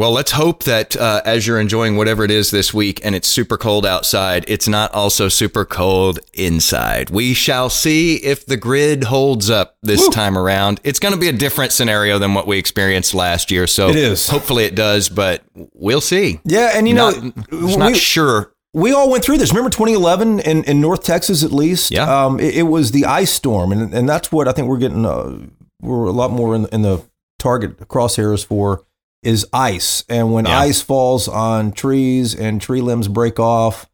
[0.00, 3.28] Well, let's hope that uh, as you're enjoying whatever it is this week and it's
[3.28, 7.10] super cold outside, it's not also super cold inside.
[7.10, 10.10] We shall see if the grid holds up this Woo.
[10.10, 10.80] time around.
[10.84, 13.66] It's going to be a different scenario than what we experienced last year.
[13.66, 14.26] So it is.
[14.26, 15.42] hopefully it does, but
[15.74, 16.40] we'll see.
[16.44, 16.70] Yeah.
[16.74, 18.54] And you not, know, we, not sure.
[18.72, 19.50] We all went through this.
[19.50, 21.90] Remember 2011 in, in North Texas, at least?
[21.90, 22.24] Yeah.
[22.24, 23.70] Um, it, it, was the ice storm.
[23.70, 25.04] And, and that's what I think we're getting.
[25.04, 25.40] Uh,
[25.80, 27.02] we're a lot more in, in the
[27.38, 28.84] target crosshairs for
[29.22, 30.04] is ice.
[30.08, 30.58] And when yeah.
[30.58, 33.86] ice falls on trees and tree limbs break off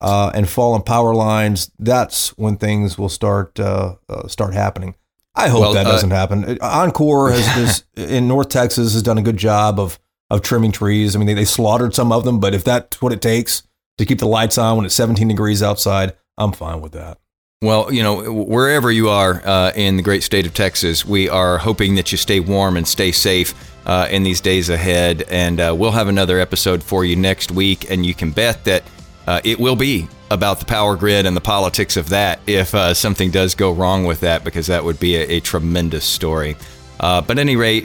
[0.00, 4.94] uh, and fall on power lines, that's when things will start uh, uh, start happening.
[5.34, 6.44] I hope well, that uh, doesn't happen.
[6.44, 7.46] Oncor has,
[7.96, 9.98] has, in North Texas has done a good job of
[10.30, 11.14] of trimming trees.
[11.14, 13.62] I mean, they, they slaughtered some of them, but if that's what it takes
[13.98, 17.18] to keep the lights on when it's 17 degrees outside, I'm fine with that.
[17.64, 21.56] Well, you know, wherever you are uh, in the great state of Texas, we are
[21.56, 23.54] hoping that you stay warm and stay safe
[23.86, 25.22] uh, in these days ahead.
[25.30, 27.90] And uh, we'll have another episode for you next week.
[27.90, 28.82] And you can bet that
[29.26, 32.92] uh, it will be about the power grid and the politics of that if uh,
[32.92, 36.56] something does go wrong with that, because that would be a, a tremendous story.
[37.00, 37.84] Uh, but at any rate,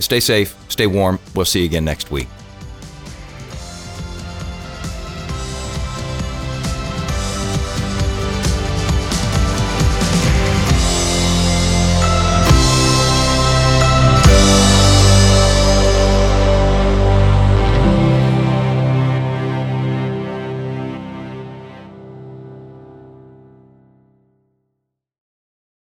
[0.00, 1.18] stay safe, stay warm.
[1.34, 2.28] We'll see you again next week.